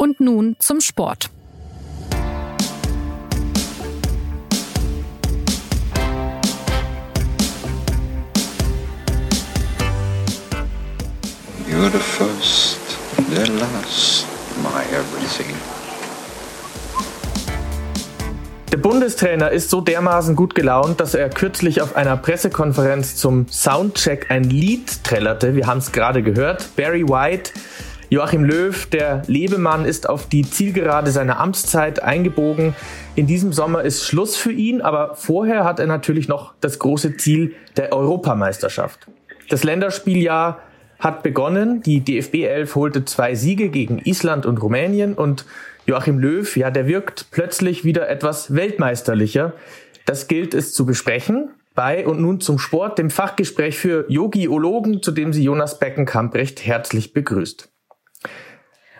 Und 0.00 0.20
nun 0.20 0.54
zum 0.60 0.80
Sport. 0.80 1.28
You're 11.68 11.90
the 11.90 11.98
first, 11.98 12.78
the 13.28 13.50
last, 13.58 14.26
my 14.62 14.84
everything. 14.94 15.52
Der 18.70 18.76
Bundestrainer 18.76 19.50
ist 19.50 19.70
so 19.70 19.80
dermaßen 19.80 20.36
gut 20.36 20.54
gelaunt, 20.54 21.00
dass 21.00 21.14
er 21.14 21.28
kürzlich 21.28 21.82
auf 21.82 21.96
einer 21.96 22.16
Pressekonferenz 22.16 23.16
zum 23.16 23.48
Soundcheck 23.48 24.30
ein 24.30 24.44
Lied 24.44 25.02
trällerte. 25.02 25.56
Wir 25.56 25.66
haben 25.66 25.78
es 25.78 25.90
gerade 25.90 26.22
gehört. 26.22 26.76
Barry 26.76 27.02
White, 27.02 27.50
Joachim 28.10 28.42
Löw, 28.42 28.86
der 28.86 29.22
Lebemann, 29.26 29.84
ist 29.84 30.08
auf 30.08 30.28
die 30.28 30.42
Zielgerade 30.42 31.10
seiner 31.10 31.40
Amtszeit 31.40 32.02
eingebogen. 32.02 32.74
In 33.16 33.26
diesem 33.26 33.52
Sommer 33.52 33.82
ist 33.82 34.04
Schluss 34.04 34.34
für 34.34 34.52
ihn, 34.52 34.80
aber 34.80 35.14
vorher 35.14 35.64
hat 35.64 35.78
er 35.78 35.86
natürlich 35.86 36.26
noch 36.26 36.54
das 36.60 36.78
große 36.78 37.18
Ziel 37.18 37.54
der 37.76 37.92
Europameisterschaft. 37.92 39.08
Das 39.50 39.62
Länderspieljahr 39.62 40.60
hat 40.98 41.22
begonnen. 41.22 41.82
Die 41.82 42.00
DFB 42.00 42.44
11 42.44 42.74
holte 42.76 43.04
zwei 43.04 43.34
Siege 43.34 43.68
gegen 43.68 43.98
Island 43.98 44.46
und 44.46 44.62
Rumänien 44.62 45.12
und 45.12 45.44
Joachim 45.84 46.18
Löw, 46.18 46.56
ja, 46.56 46.70
der 46.70 46.86
wirkt 46.86 47.26
plötzlich 47.30 47.84
wieder 47.84 48.08
etwas 48.08 48.54
weltmeisterlicher. 48.54 49.52
Das 50.06 50.28
gilt 50.28 50.54
es 50.54 50.72
zu 50.72 50.86
besprechen. 50.86 51.50
Bei 51.74 52.06
und 52.06 52.20
nun 52.20 52.40
zum 52.40 52.58
Sport, 52.58 52.98
dem 52.98 53.10
Fachgespräch 53.10 53.78
für 53.78 54.06
Yogiologen, 54.08 55.02
zu 55.02 55.12
dem 55.12 55.32
sie 55.34 55.44
Jonas 55.44 55.78
Beckenkamp 55.78 56.34
recht 56.34 56.64
herzlich 56.66 57.12
begrüßt. 57.12 57.70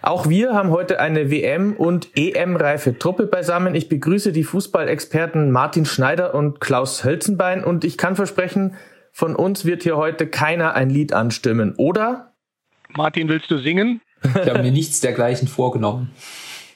Auch 0.03 0.29
wir 0.29 0.55
haben 0.55 0.71
heute 0.71 1.01
eine 1.01 1.31
WM- 1.31 1.75
und 1.75 2.09
EM-reife 2.17 2.99
Truppe 2.99 3.27
beisammen. 3.27 3.75
Ich 3.75 3.89
begrüße 3.89 4.33
die 4.33 4.45
Fußballexperten 4.45 5.51
Martin 5.51 5.87
Schneider 5.87 6.35
und 6.35 6.61
Klaus 6.61 7.05
Hölzenbein 7.05 7.65
und 7.65 7.85
ich 7.85 7.99
kann 7.99 8.17
versprechen, 8.17 8.75
von 9.13 9.35
uns 9.35 9.65
wird 9.65 9.83
hier 9.83 9.97
heute 9.97 10.27
keiner 10.29 10.75
ein 10.75 10.91
Lied 10.91 11.13
anstimmen, 11.13 11.75
oder? 11.77 12.35
Martin, 12.97 13.29
willst 13.29 13.51
du 13.51 13.59
singen? 13.59 14.01
Ich 14.23 14.49
habe 14.49 14.63
mir 14.63 14.73
nichts 14.73 15.01
dergleichen 15.01 15.49
vorgenommen. 15.49 16.13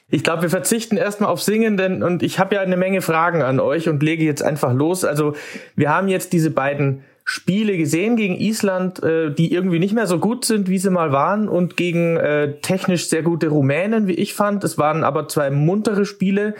Ich 0.09 0.23
glaube, 0.23 0.43
wir 0.43 0.49
verzichten 0.49 0.97
erstmal 0.97 1.29
auf 1.29 1.41
Singen, 1.41 1.77
denn 1.77 2.03
und 2.03 2.21
ich 2.21 2.37
habe 2.37 2.55
ja 2.55 2.61
eine 2.61 2.77
Menge 2.77 3.01
Fragen 3.01 3.41
an 3.41 3.59
euch 3.59 3.89
und 3.89 4.03
lege 4.03 4.23
jetzt 4.23 4.43
einfach 4.43 4.73
los. 4.73 5.05
Also 5.05 5.35
wir 5.75 5.89
haben 5.89 6.07
jetzt 6.07 6.33
diese 6.33 6.51
beiden 6.51 7.03
Spiele 7.25 7.77
gesehen 7.77 8.17
gegen 8.17 8.35
Island, 8.35 9.01
äh, 9.01 9.31
die 9.33 9.53
irgendwie 9.53 9.79
nicht 9.79 9.93
mehr 9.93 10.07
so 10.07 10.19
gut 10.19 10.45
sind, 10.45 10.69
wie 10.69 10.77
sie 10.77 10.89
mal 10.89 11.11
waren, 11.11 11.47
und 11.47 11.77
gegen 11.77 12.17
äh, 12.17 12.59
technisch 12.61 13.07
sehr 13.07 13.23
gute 13.23 13.47
Rumänen, 13.47 14.07
wie 14.07 14.13
ich 14.13 14.33
fand. 14.33 14.63
Es 14.63 14.77
waren 14.77 15.03
aber 15.03 15.27
zwei 15.27 15.49
muntere 15.49 16.05
Spiele. 16.05 16.55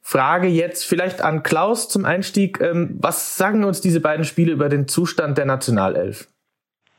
Frage 0.00 0.48
jetzt 0.48 0.86
vielleicht 0.86 1.20
an 1.20 1.42
Klaus 1.42 1.88
zum 1.88 2.04
Einstieg. 2.04 2.60
Ähm, 2.60 2.96
was 3.00 3.36
sagen 3.36 3.62
uns 3.64 3.80
diese 3.80 4.00
beiden 4.00 4.24
Spiele 4.24 4.52
über 4.52 4.68
den 4.68 4.88
Zustand 4.88 5.38
der 5.38 5.44
Nationalelf? 5.44 6.28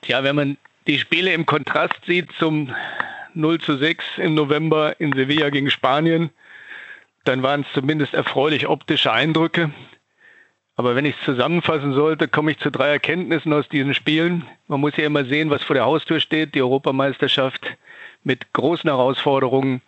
Tja, 0.02 0.24
wenn 0.24 0.36
man 0.36 0.58
die 0.88 1.00
Spiele 1.00 1.34
im 1.34 1.46
Kontrast 1.46 2.00
sieht 2.08 2.30
zum 2.40 2.74
0 3.34 3.60
zu 3.60 3.78
6 3.78 4.04
im 4.18 4.36
November 4.36 5.00
in 5.00 5.14
Sevilla 5.14 5.50
gegen 5.50 5.70
Spanien, 5.70 6.30
dann 7.24 7.44
waren 7.44 7.62
es 7.62 7.68
zumindest 7.74 8.14
erfreulich 8.14 8.68
optische 8.68 9.12
Eindrücke. 9.12 9.72
Aber 10.76 10.96
wenn 10.96 11.06
ich 11.06 11.16
es 11.18 11.26
zusammenfassen 11.26 11.94
sollte, 11.94 12.28
komme 12.28 12.52
ich 12.52 12.60
zu 12.60 12.72
drei 12.72 12.90
Erkenntnissen 12.90 13.54
aus 13.54 13.68
diesen 13.70 13.94
Spielen. 13.94 14.46
Man 14.68 14.80
muss 14.80 14.98
ja 14.98 15.06
immer 15.06 15.26
sehen, 15.26 15.50
was 15.50 15.64
vor 15.64 15.74
der 15.74 15.86
Haustür 15.86 16.20
steht, 16.20 16.56
die 16.56 16.62
Europameisterschaft 16.62 17.78
mit 18.24 18.54
großen 18.54 18.90
Herausforderungen. 18.90 19.82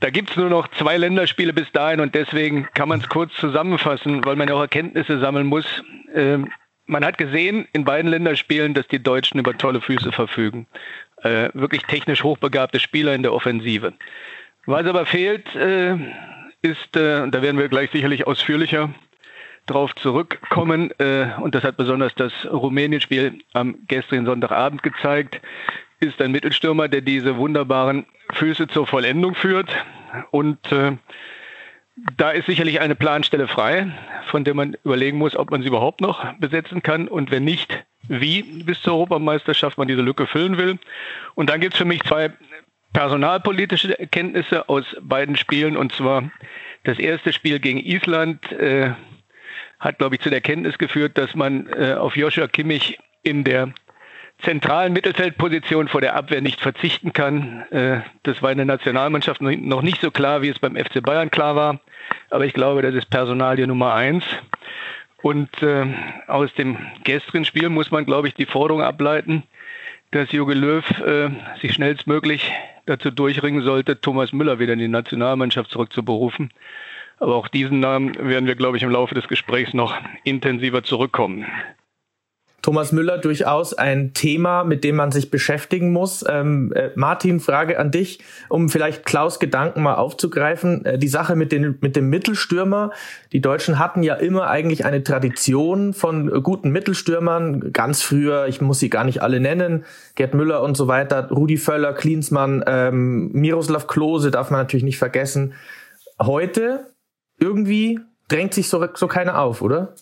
Da 0.00 0.10
gibt 0.10 0.30
es 0.30 0.36
nur 0.36 0.50
noch 0.50 0.68
zwei 0.68 0.96
Länderspiele 0.96 1.52
bis 1.52 1.70
dahin 1.72 2.00
und 2.00 2.14
deswegen 2.14 2.68
kann 2.74 2.88
man 2.88 3.00
es 3.00 3.08
kurz 3.08 3.32
zusammenfassen, 3.36 4.24
weil 4.24 4.36
man 4.36 4.48
ja 4.48 4.54
auch 4.54 4.60
Erkenntnisse 4.60 5.20
sammeln 5.20 5.46
muss. 5.46 5.84
Ähm, 6.14 6.50
man 6.86 7.04
hat 7.04 7.16
gesehen 7.16 7.68
in 7.72 7.84
beiden 7.84 8.10
Länderspielen, 8.10 8.74
dass 8.74 8.88
die 8.88 9.02
Deutschen 9.02 9.38
über 9.38 9.56
tolle 9.56 9.80
Füße 9.80 10.10
verfügen 10.10 10.66
äh, 11.22 11.48
wirklich 11.54 11.82
technisch 11.82 12.22
hochbegabte 12.22 12.80
Spieler 12.80 13.14
in 13.14 13.22
der 13.22 13.32
Offensive. 13.32 13.92
Was 14.66 14.86
aber 14.86 15.06
fehlt, 15.06 15.54
äh, 15.54 15.94
ist, 16.62 16.96
äh, 16.96 17.28
da 17.28 17.42
werden 17.42 17.58
wir 17.58 17.68
gleich 17.68 17.90
sicherlich 17.90 18.26
ausführlicher 18.26 18.90
drauf 19.66 19.94
zurückkommen, 19.94 20.90
äh, 20.98 21.28
und 21.40 21.54
das 21.54 21.64
hat 21.64 21.76
besonders 21.76 22.14
das 22.14 22.32
Rumänien-Spiel 22.50 23.40
am 23.52 23.76
gestrigen 23.86 24.26
Sonntagabend 24.26 24.82
gezeigt, 24.82 25.40
ist 26.00 26.20
ein 26.20 26.32
Mittelstürmer, 26.32 26.88
der 26.88 27.00
diese 27.00 27.36
wunderbaren 27.36 28.06
Füße 28.32 28.66
zur 28.68 28.86
Vollendung 28.86 29.34
führt. 29.34 29.70
Und 30.30 30.72
äh, 30.72 30.96
da 32.16 32.30
ist 32.30 32.46
sicherlich 32.46 32.80
eine 32.80 32.94
Planstelle 32.94 33.46
frei, 33.46 33.92
von 34.26 34.44
der 34.44 34.54
man 34.54 34.76
überlegen 34.84 35.18
muss, 35.18 35.36
ob 35.36 35.50
man 35.50 35.62
sie 35.62 35.68
überhaupt 35.68 36.00
noch 36.00 36.32
besetzen 36.34 36.82
kann 36.82 37.06
und 37.06 37.30
wenn 37.30 37.44
nicht, 37.44 37.84
wie 38.08 38.42
bis 38.42 38.82
zur 38.82 38.94
Europameisterschaft 38.94 39.78
man 39.78 39.88
diese 39.88 40.02
Lücke 40.02 40.26
füllen 40.26 40.58
will. 40.58 40.78
Und 41.34 41.50
dann 41.50 41.60
gibt 41.60 41.74
es 41.74 41.78
für 41.78 41.84
mich 41.84 42.02
zwei 42.02 42.32
personalpolitische 42.92 43.98
Erkenntnisse 43.98 44.68
aus 44.68 44.84
beiden 45.00 45.36
Spielen. 45.36 45.76
Und 45.76 45.92
zwar 45.92 46.30
das 46.84 46.98
erste 46.98 47.32
Spiel 47.32 47.60
gegen 47.60 47.78
Island 47.78 48.50
äh, 48.52 48.92
hat, 49.82 49.98
glaube 49.98 50.14
ich, 50.14 50.20
zu 50.20 50.30
der 50.30 50.38
Erkenntnis 50.38 50.78
geführt, 50.78 51.18
dass 51.18 51.34
man 51.34 51.66
äh, 51.66 51.94
auf 51.94 52.16
Joshua 52.16 52.46
Kimmich 52.46 52.98
in 53.22 53.44
der 53.44 53.74
zentralen 54.40 54.92
Mittelfeldposition 54.92 55.88
vor 55.88 56.00
der 56.00 56.14
Abwehr 56.14 56.40
nicht 56.40 56.60
verzichten 56.60 57.12
kann. 57.12 57.62
Äh, 57.70 58.00
das 58.22 58.42
war 58.42 58.52
in 58.52 58.58
der 58.58 58.66
Nationalmannschaft 58.66 59.40
noch 59.40 59.82
nicht 59.82 60.00
so 60.00 60.10
klar, 60.12 60.40
wie 60.42 60.48
es 60.48 60.60
beim 60.60 60.76
FC 60.76 61.02
Bayern 61.02 61.30
klar 61.30 61.56
war. 61.56 61.80
Aber 62.30 62.46
ich 62.46 62.52
glaube, 62.52 62.82
das 62.82 62.94
ist 62.94 63.10
Personalie 63.10 63.66
Nummer 63.66 63.94
eins. 63.94 64.24
Und 65.20 65.62
äh, 65.62 65.86
aus 66.28 66.54
dem 66.54 66.78
gestrigen 67.02 67.44
Spiel 67.44 67.68
muss 67.68 67.90
man, 67.90 68.06
glaube 68.06 68.28
ich, 68.28 68.34
die 68.34 68.46
Forderung 68.46 68.82
ableiten, 68.82 69.42
dass 70.12 70.30
Jogi 70.30 70.54
Löw 70.54 70.84
äh, 71.00 71.30
sich 71.60 71.72
schnellstmöglich 71.72 72.52
dazu 72.86 73.10
durchringen 73.10 73.62
sollte, 73.62 74.00
Thomas 74.00 74.32
Müller 74.32 74.58
wieder 74.58 74.74
in 74.74 74.78
die 74.78 74.88
Nationalmannschaft 74.88 75.70
zurückzuberufen. 75.70 76.52
Aber 77.22 77.36
auch 77.36 77.46
diesen 77.46 77.78
Namen 77.78 78.16
werden 78.16 78.46
wir, 78.46 78.56
glaube 78.56 78.76
ich, 78.76 78.82
im 78.82 78.90
Laufe 78.90 79.14
des 79.14 79.28
Gesprächs 79.28 79.74
noch 79.74 79.94
intensiver 80.24 80.82
zurückkommen. 80.82 81.46
Thomas 82.62 82.90
Müller 82.90 83.18
durchaus 83.18 83.74
ein 83.74 84.12
Thema, 84.12 84.64
mit 84.64 84.82
dem 84.82 84.96
man 84.96 85.12
sich 85.12 85.30
beschäftigen 85.30 85.92
muss. 85.92 86.24
Ähm, 86.28 86.72
äh, 86.74 86.90
Martin, 86.96 87.38
Frage 87.38 87.78
an 87.78 87.92
dich, 87.92 88.18
um 88.48 88.68
vielleicht 88.68 89.06
Klaus 89.06 89.38
Gedanken 89.38 89.84
mal 89.84 89.94
aufzugreifen. 89.94 90.84
Äh, 90.84 90.98
die 90.98 91.06
Sache 91.06 91.36
mit, 91.36 91.52
den, 91.52 91.78
mit 91.80 91.94
dem 91.94 92.10
Mittelstürmer. 92.10 92.90
Die 93.30 93.40
Deutschen 93.40 93.78
hatten 93.78 94.02
ja 94.02 94.14
immer 94.14 94.48
eigentlich 94.48 94.84
eine 94.84 95.04
Tradition 95.04 95.94
von 95.94 96.42
guten 96.42 96.70
Mittelstürmern. 96.70 97.72
Ganz 97.72 98.02
früher, 98.02 98.48
ich 98.48 98.60
muss 98.60 98.80
sie 98.80 98.90
gar 98.90 99.04
nicht 99.04 99.22
alle 99.22 99.38
nennen, 99.38 99.84
Gerd 100.16 100.34
Müller 100.34 100.64
und 100.64 100.76
so 100.76 100.88
weiter, 100.88 101.28
Rudi 101.30 101.56
Völler, 101.56 101.92
Klinsmann, 101.92 102.64
ähm, 102.66 103.30
Miroslav 103.30 103.86
Klose 103.86 104.32
darf 104.32 104.50
man 104.50 104.58
natürlich 104.58 104.84
nicht 104.84 104.98
vergessen. 104.98 105.54
Heute 106.20 106.91
irgendwie 107.42 108.00
drängt 108.28 108.54
sich 108.54 108.68
so, 108.68 108.86
so 108.94 109.08
keiner 109.08 109.38
auf, 109.40 109.60
oder? 109.60 109.94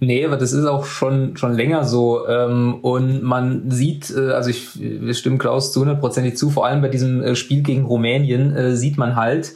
Nee, 0.00 0.24
aber 0.24 0.36
das 0.36 0.52
ist 0.52 0.64
auch 0.64 0.84
schon, 0.84 1.36
schon 1.36 1.54
länger 1.54 1.82
so. 1.84 2.28
Ähm, 2.28 2.76
und 2.82 3.22
man 3.22 3.70
sieht, 3.70 4.10
äh, 4.10 4.30
also 4.30 4.50
ich, 4.50 4.78
wir 4.78 5.14
stimmen 5.14 5.38
Klaus 5.38 5.72
zu 5.72 5.80
hundertprozentig 5.80 6.36
zu, 6.36 6.50
vor 6.50 6.66
allem 6.66 6.82
bei 6.82 6.88
diesem 6.88 7.22
äh, 7.22 7.34
Spiel 7.34 7.62
gegen 7.62 7.84
Rumänien 7.84 8.54
äh, 8.54 8.76
sieht 8.76 8.96
man 8.96 9.16
halt, 9.16 9.52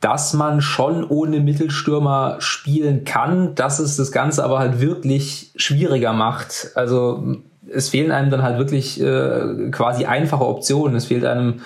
dass 0.00 0.32
man 0.32 0.62
schon 0.62 1.04
ohne 1.04 1.40
Mittelstürmer 1.40 2.36
spielen 2.38 3.04
kann, 3.04 3.54
dass 3.54 3.78
es 3.78 3.96
das 3.96 4.10
Ganze 4.10 4.42
aber 4.42 4.58
halt 4.58 4.80
wirklich 4.80 5.52
schwieriger 5.56 6.12
macht. 6.12 6.70
Also 6.74 7.36
es 7.70 7.90
fehlen 7.90 8.10
einem 8.10 8.30
dann 8.30 8.42
halt 8.42 8.58
wirklich 8.58 9.00
äh, 9.00 9.70
quasi 9.70 10.06
einfache 10.06 10.44
Optionen. 10.44 10.96
Es 10.96 11.04
fehlt 11.04 11.24
einem 11.24 11.60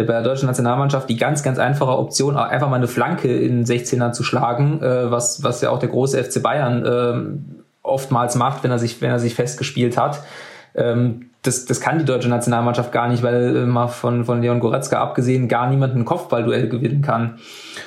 bei 0.00 0.12
der 0.12 0.22
deutschen 0.22 0.46
Nationalmannschaft 0.46 1.08
die 1.08 1.16
ganz, 1.16 1.42
ganz 1.42 1.58
einfache 1.58 1.98
Option, 1.98 2.36
einfach 2.36 2.70
mal 2.70 2.76
eine 2.76 2.88
Flanke 2.88 3.36
in 3.36 3.64
16er 3.64 4.12
zu 4.12 4.24
schlagen, 4.24 4.82
äh, 4.82 5.10
was, 5.10 5.44
was 5.44 5.60
ja 5.60 5.70
auch 5.70 5.78
der 5.78 5.90
große 5.90 6.22
FC 6.22 6.42
Bayern 6.42 6.84
äh, 6.84 7.52
oftmals 7.82 8.36
macht, 8.36 8.64
wenn 8.64 8.70
er 8.70 8.78
sich, 8.78 9.00
wenn 9.02 9.10
er 9.10 9.18
sich 9.18 9.34
festgespielt 9.34 9.98
hat. 9.98 10.22
Ähm, 10.74 11.26
das, 11.42 11.64
das 11.64 11.80
kann 11.80 11.98
die 11.98 12.04
deutsche 12.04 12.28
Nationalmannschaft 12.28 12.92
gar 12.92 13.08
nicht, 13.08 13.22
weil 13.22 13.56
äh, 13.56 13.66
mal 13.66 13.88
von, 13.88 14.24
von 14.24 14.40
Leon 14.40 14.60
Goretzka 14.60 15.00
abgesehen 15.00 15.48
gar 15.48 15.68
niemand 15.68 15.94
ein 15.94 16.04
Kopfballduell 16.04 16.68
gewinnen 16.68 17.02
kann. 17.02 17.38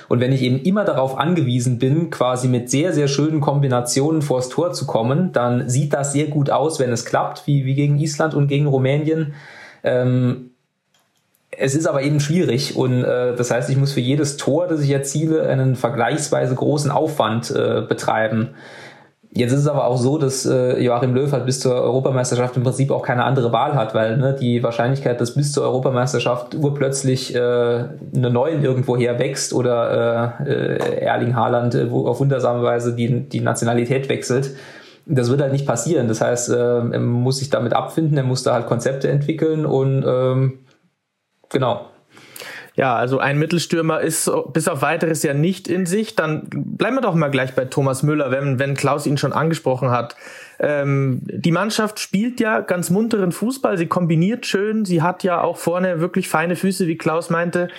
Und 0.09 0.19
wenn 0.19 0.33
ich 0.33 0.41
eben 0.41 0.59
immer 0.59 0.83
darauf 0.83 1.17
angewiesen 1.17 1.79
bin, 1.79 2.09
quasi 2.09 2.49
mit 2.49 2.69
sehr, 2.69 2.91
sehr 2.91 3.07
schönen 3.07 3.39
Kombinationen 3.39 4.21
vors 4.21 4.49
Tor 4.49 4.73
zu 4.73 4.85
kommen, 4.85 5.31
dann 5.31 5.69
sieht 5.69 5.93
das 5.93 6.11
sehr 6.11 6.27
gut 6.27 6.49
aus, 6.49 6.79
wenn 6.79 6.91
es 6.91 7.05
klappt, 7.05 7.47
wie, 7.47 7.65
wie 7.65 7.75
gegen 7.75 7.97
Island 7.97 8.33
und 8.33 8.47
gegen 8.47 8.67
Rumänien. 8.67 9.33
Ähm, 9.83 10.51
es 11.57 11.75
ist 11.75 11.87
aber 11.87 12.01
eben 12.01 12.19
schwierig 12.19 12.75
und 12.75 13.03
äh, 13.03 13.35
das 13.35 13.51
heißt, 13.51 13.69
ich 13.69 13.77
muss 13.77 13.93
für 13.93 14.01
jedes 14.01 14.37
Tor, 14.37 14.67
das 14.67 14.81
ich 14.81 14.91
erziele, 14.91 15.47
einen 15.47 15.75
vergleichsweise 15.75 16.55
großen 16.55 16.91
Aufwand 16.91 17.51
äh, 17.51 17.81
betreiben 17.87 18.55
Jetzt 19.37 19.51
ist 19.51 19.59
es 19.59 19.67
aber 19.67 19.85
auch 19.85 19.97
so, 19.97 20.17
dass 20.17 20.45
äh, 20.45 20.79
Joachim 20.81 21.13
Löw 21.13 21.29
halt 21.29 21.45
bis 21.45 21.59
zur 21.59 21.75
Europameisterschaft 21.75 22.55
im 22.55 22.63
Prinzip 22.63 22.89
auch 22.89 23.01
keine 23.01 23.25
andere 23.25 23.51
Wahl 23.51 23.75
hat, 23.75 23.93
weil 23.93 24.15
ne, 24.15 24.33
die 24.33 24.63
Wahrscheinlichkeit, 24.63 25.19
dass 25.19 25.35
bis 25.35 25.51
zur 25.51 25.65
Europameisterschaft 25.65 26.55
urplötzlich 26.55 27.35
äh, 27.35 27.37
eine 27.37 28.29
neuen 28.29 28.63
irgendwo 28.63 28.95
her 28.95 29.19
wächst 29.19 29.51
oder 29.51 30.39
äh, 30.39 30.49
äh, 30.49 31.01
Erling 31.01 31.35
Haaland 31.35 31.75
äh, 31.75 31.89
auf 31.91 32.21
wundersame 32.21 32.63
Weise 32.63 32.95
die, 32.95 33.27
die 33.27 33.41
Nationalität 33.41 34.07
wechselt, 34.07 34.51
das 35.05 35.29
wird 35.29 35.41
halt 35.41 35.51
nicht 35.51 35.67
passieren. 35.67 36.07
Das 36.07 36.21
heißt, 36.21 36.51
äh, 36.51 36.55
er 36.55 36.99
muss 37.01 37.39
sich 37.39 37.49
damit 37.49 37.73
abfinden, 37.73 38.15
er 38.15 38.23
muss 38.23 38.43
da 38.43 38.53
halt 38.53 38.67
Konzepte 38.67 39.09
entwickeln 39.09 39.65
und 39.65 40.05
ähm, 40.07 40.59
genau. 41.49 41.89
Ja, 42.75 42.95
also 42.95 43.19
ein 43.19 43.39
Mittelstürmer 43.39 44.01
ist 44.01 44.29
bis 44.51 44.67
auf 44.67 44.81
weiteres 44.81 45.23
ja 45.23 45.33
nicht 45.33 45.69
in 45.69 45.85
sich. 45.85 46.15
Dann 46.15 46.47
bleiben 46.51 46.97
wir 46.97 47.01
doch 47.01 47.15
mal 47.15 47.31
gleich 47.31 47.55
bei 47.55 47.65
Thomas 47.65 48.03
Müller, 48.03 48.31
wenn, 48.31 48.59
wenn 48.59 48.75
Klaus 48.75 49.05
ihn 49.05 49.17
schon 49.17 49.31
angesprochen 49.31 49.91
hat. 49.91 50.17
Ähm, 50.59 51.21
die 51.23 51.51
Mannschaft 51.51 51.99
spielt 51.99 52.39
ja 52.41 52.59
ganz 52.59 52.89
munteren 52.89 53.31
Fußball, 53.31 53.77
sie 53.77 53.87
kombiniert 53.87 54.45
schön, 54.45 54.85
sie 54.85 55.01
hat 55.01 55.23
ja 55.23 55.41
auch 55.41 55.57
vorne 55.57 55.99
wirklich 55.99 56.27
feine 56.29 56.55
Füße, 56.55 56.87
wie 56.87 56.97
Klaus 56.97 57.29
meinte. 57.29 57.69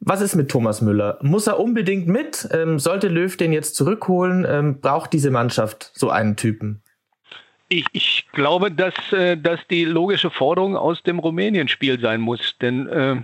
Was 0.00 0.20
ist 0.20 0.34
mit 0.34 0.50
Thomas 0.50 0.80
Müller? 0.80 1.18
Muss 1.22 1.46
er 1.46 1.60
unbedingt 1.60 2.08
mit? 2.08 2.48
Ähm, 2.52 2.78
sollte 2.78 3.08
Löw 3.08 3.36
den 3.36 3.52
jetzt 3.52 3.76
zurückholen? 3.76 4.44
Ähm, 4.48 4.80
braucht 4.80 5.12
diese 5.12 5.30
Mannschaft 5.30 5.92
so 5.94 6.10
einen 6.10 6.36
Typen? 6.36 6.81
Ich, 7.72 7.86
ich 7.92 8.26
glaube, 8.32 8.70
dass 8.70 8.92
äh, 9.12 9.34
die 9.70 9.86
logische 9.86 10.28
Forderung 10.28 10.76
aus 10.76 11.02
dem 11.04 11.18
Rumänien-Spiel 11.18 11.98
sein 12.00 12.20
muss. 12.20 12.58
Denn 12.60 12.86
äh, 12.86 13.16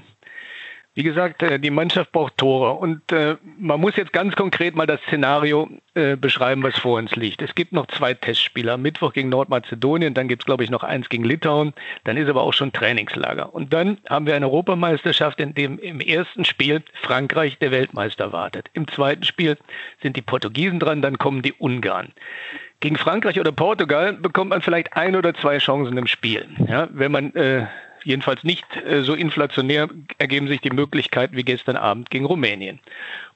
wie 0.94 1.02
gesagt, 1.02 1.42
äh, 1.42 1.60
die 1.60 1.70
Mannschaft 1.70 2.12
braucht 2.12 2.38
Tore 2.38 2.72
und 2.72 3.12
äh, 3.12 3.36
man 3.58 3.78
muss 3.78 3.96
jetzt 3.96 4.14
ganz 4.14 4.34
konkret 4.34 4.74
mal 4.74 4.86
das 4.86 5.00
Szenario 5.02 5.68
äh, 5.94 6.16
beschreiben, 6.16 6.62
was 6.62 6.78
vor 6.78 6.98
uns 6.98 7.14
liegt. 7.14 7.42
Es 7.42 7.54
gibt 7.54 7.72
noch 7.72 7.86
zwei 7.88 8.14
Testspieler, 8.14 8.78
Mittwoch 8.78 9.12
gegen 9.12 9.28
Nordmazedonien, 9.28 10.14
dann 10.14 10.28
gibt 10.28 10.42
es, 10.42 10.46
glaube 10.46 10.64
ich, 10.64 10.70
noch 10.70 10.82
eins 10.82 11.10
gegen 11.10 11.24
Litauen, 11.24 11.74
dann 12.04 12.16
ist 12.16 12.28
aber 12.28 12.42
auch 12.42 12.54
schon 12.54 12.72
Trainingslager. 12.72 13.54
Und 13.54 13.74
dann 13.74 13.98
haben 14.08 14.26
wir 14.26 14.34
eine 14.34 14.46
Europameisterschaft, 14.46 15.38
in 15.40 15.52
dem 15.52 15.78
im 15.78 16.00
ersten 16.00 16.46
Spiel 16.46 16.82
Frankreich 17.02 17.58
der 17.58 17.70
Weltmeister 17.70 18.32
wartet. 18.32 18.70
Im 18.72 18.88
zweiten 18.88 19.24
Spiel 19.24 19.58
sind 20.02 20.16
die 20.16 20.22
Portugiesen 20.22 20.80
dran, 20.80 21.02
dann 21.02 21.18
kommen 21.18 21.42
die 21.42 21.52
Ungarn. 21.52 22.12
Gegen 22.80 22.96
Frankreich 22.96 23.40
oder 23.40 23.50
Portugal 23.50 24.12
bekommt 24.12 24.50
man 24.50 24.62
vielleicht 24.62 24.96
ein 24.96 25.16
oder 25.16 25.34
zwei 25.34 25.58
Chancen 25.58 25.96
im 25.96 26.06
Spiel. 26.06 26.46
Ja, 26.68 26.88
wenn 26.92 27.10
man 27.10 27.34
äh, 27.34 27.66
jedenfalls 28.04 28.44
nicht 28.44 28.64
äh, 28.76 29.02
so 29.02 29.14
inflationär 29.14 29.88
ergeben 30.18 30.46
sich 30.46 30.60
die 30.60 30.70
Möglichkeiten 30.70 31.36
wie 31.36 31.42
gestern 31.42 31.76
Abend 31.76 32.10
gegen 32.10 32.24
Rumänien. 32.24 32.78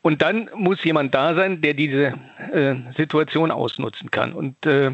Und 0.01 0.23
dann 0.23 0.49
muss 0.55 0.85
jemand 0.85 1.15
da 1.15 1.35
sein, 1.35 1.61
der 1.61 1.75
diese 1.75 2.15
äh, 2.53 2.75
Situation 2.97 3.51
ausnutzen 3.51 4.11
kann. 4.11 4.33
Und 4.33 4.65
äh, 4.65 4.93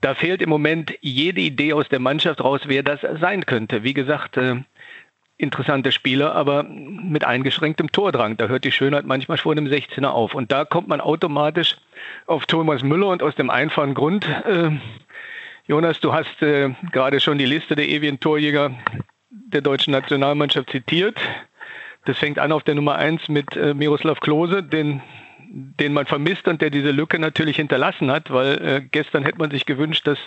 da 0.00 0.14
fehlt 0.14 0.42
im 0.42 0.50
Moment 0.50 0.94
jede 1.00 1.40
Idee 1.40 1.72
aus 1.72 1.88
der 1.88 1.98
Mannschaft 1.98 2.44
raus, 2.44 2.60
wer 2.66 2.82
das 2.82 3.00
sein 3.20 3.46
könnte. 3.46 3.82
Wie 3.82 3.94
gesagt, 3.94 4.38
äh, 5.38 5.42
interessante 5.42 5.92
Spieler, 5.92 6.34
aber 6.34 6.62
mit 6.62 7.24
eingeschränktem 7.24 7.90
Tordrang. 7.92 8.36
Da 8.36 8.46
hört 8.46 8.64
die 8.64 8.72
Schönheit 8.72 9.04
manchmal 9.04 9.38
vor 9.38 9.54
dem 9.54 9.66
16er 9.66 10.06
auf. 10.06 10.34
Und 10.34 10.52
da 10.52 10.64
kommt 10.64 10.88
man 10.88 11.00
automatisch 11.00 11.76
auf 12.26 12.46
Thomas 12.46 12.82
Müller 12.82 13.08
und 13.08 13.22
aus 13.22 13.34
dem 13.34 13.50
einfachen 13.50 13.94
Grund, 13.94 14.26
äh, 14.26 14.70
Jonas, 15.66 15.98
du 16.00 16.12
hast 16.12 16.42
äh, 16.42 16.74
gerade 16.92 17.20
schon 17.20 17.38
die 17.38 17.46
Liste 17.46 17.74
der 17.74 17.88
ewigen 17.88 18.20
Torjäger 18.20 18.72
der 19.30 19.62
deutschen 19.62 19.92
Nationalmannschaft 19.92 20.70
zitiert. 20.70 21.18
Das 22.04 22.18
fängt 22.18 22.38
an 22.38 22.52
auf 22.52 22.64
der 22.64 22.74
Nummer 22.74 22.96
1 22.96 23.28
mit 23.28 23.56
äh, 23.56 23.72
Miroslav 23.72 24.20
Klose, 24.20 24.62
den, 24.62 25.00
den 25.48 25.94
man 25.94 26.04
vermisst 26.04 26.46
und 26.48 26.60
der 26.60 26.68
diese 26.68 26.90
Lücke 26.90 27.18
natürlich 27.18 27.56
hinterlassen 27.56 28.10
hat, 28.10 28.30
weil 28.30 28.62
äh, 28.62 28.82
gestern 28.90 29.24
hätte 29.24 29.38
man 29.38 29.50
sich 29.50 29.64
gewünscht, 29.64 30.06
dass 30.06 30.18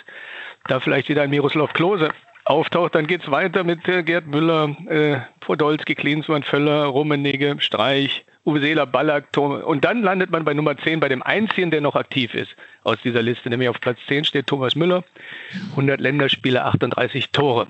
da 0.66 0.80
vielleicht 0.80 1.08
wieder 1.08 1.22
ein 1.22 1.30
Miroslav 1.30 1.72
Klose 1.72 2.10
auftaucht. 2.48 2.94
Dann 2.94 3.06
geht 3.06 3.22
es 3.22 3.30
weiter 3.30 3.64
mit 3.64 3.86
äh, 3.88 4.02
Gerd 4.02 4.26
Müller, 4.26 4.76
äh, 4.88 5.18
Podolski, 5.40 5.94
Klinsmann, 5.94 6.42
Völler, 6.42 6.84
Rummenigge, 6.84 7.56
Streich, 7.60 8.24
Uwe 8.44 8.60
Seeler, 8.60 8.86
Ballack, 8.86 9.32
Tom. 9.32 9.52
Und 9.62 9.84
dann 9.84 10.02
landet 10.02 10.30
man 10.30 10.44
bei 10.44 10.54
Nummer 10.54 10.76
10, 10.76 11.00
bei 11.00 11.08
dem 11.08 11.22
einzigen, 11.22 11.70
der 11.70 11.80
noch 11.80 11.96
aktiv 11.96 12.34
ist 12.34 12.54
aus 12.84 12.96
dieser 13.04 13.22
Liste. 13.22 13.50
Nämlich 13.50 13.68
auf 13.68 13.80
Platz 13.80 13.98
10 14.08 14.24
steht 14.24 14.46
Thomas 14.46 14.74
Müller, 14.74 15.04
100 15.70 16.00
Länderspiele, 16.00 16.64
38 16.64 17.30
Tore. 17.30 17.68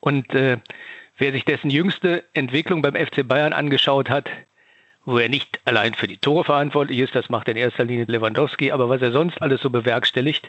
Und 0.00 0.34
äh, 0.34 0.58
wer 1.16 1.32
sich 1.32 1.44
dessen 1.44 1.70
jüngste 1.70 2.24
Entwicklung 2.34 2.82
beim 2.82 2.94
FC 2.94 3.26
Bayern 3.26 3.52
angeschaut 3.52 4.10
hat, 4.10 4.28
wo 5.06 5.18
er 5.18 5.30
nicht 5.30 5.60
allein 5.64 5.94
für 5.94 6.06
die 6.06 6.18
Tore 6.18 6.44
verantwortlich 6.44 6.98
ist, 6.98 7.14
das 7.14 7.30
macht 7.30 7.48
in 7.48 7.56
erster 7.56 7.84
Linie 7.84 8.04
Lewandowski, 8.06 8.72
aber 8.72 8.90
was 8.90 9.00
er 9.00 9.12
sonst 9.12 9.40
alles 9.40 9.62
so 9.62 9.70
bewerkstelligt, 9.70 10.46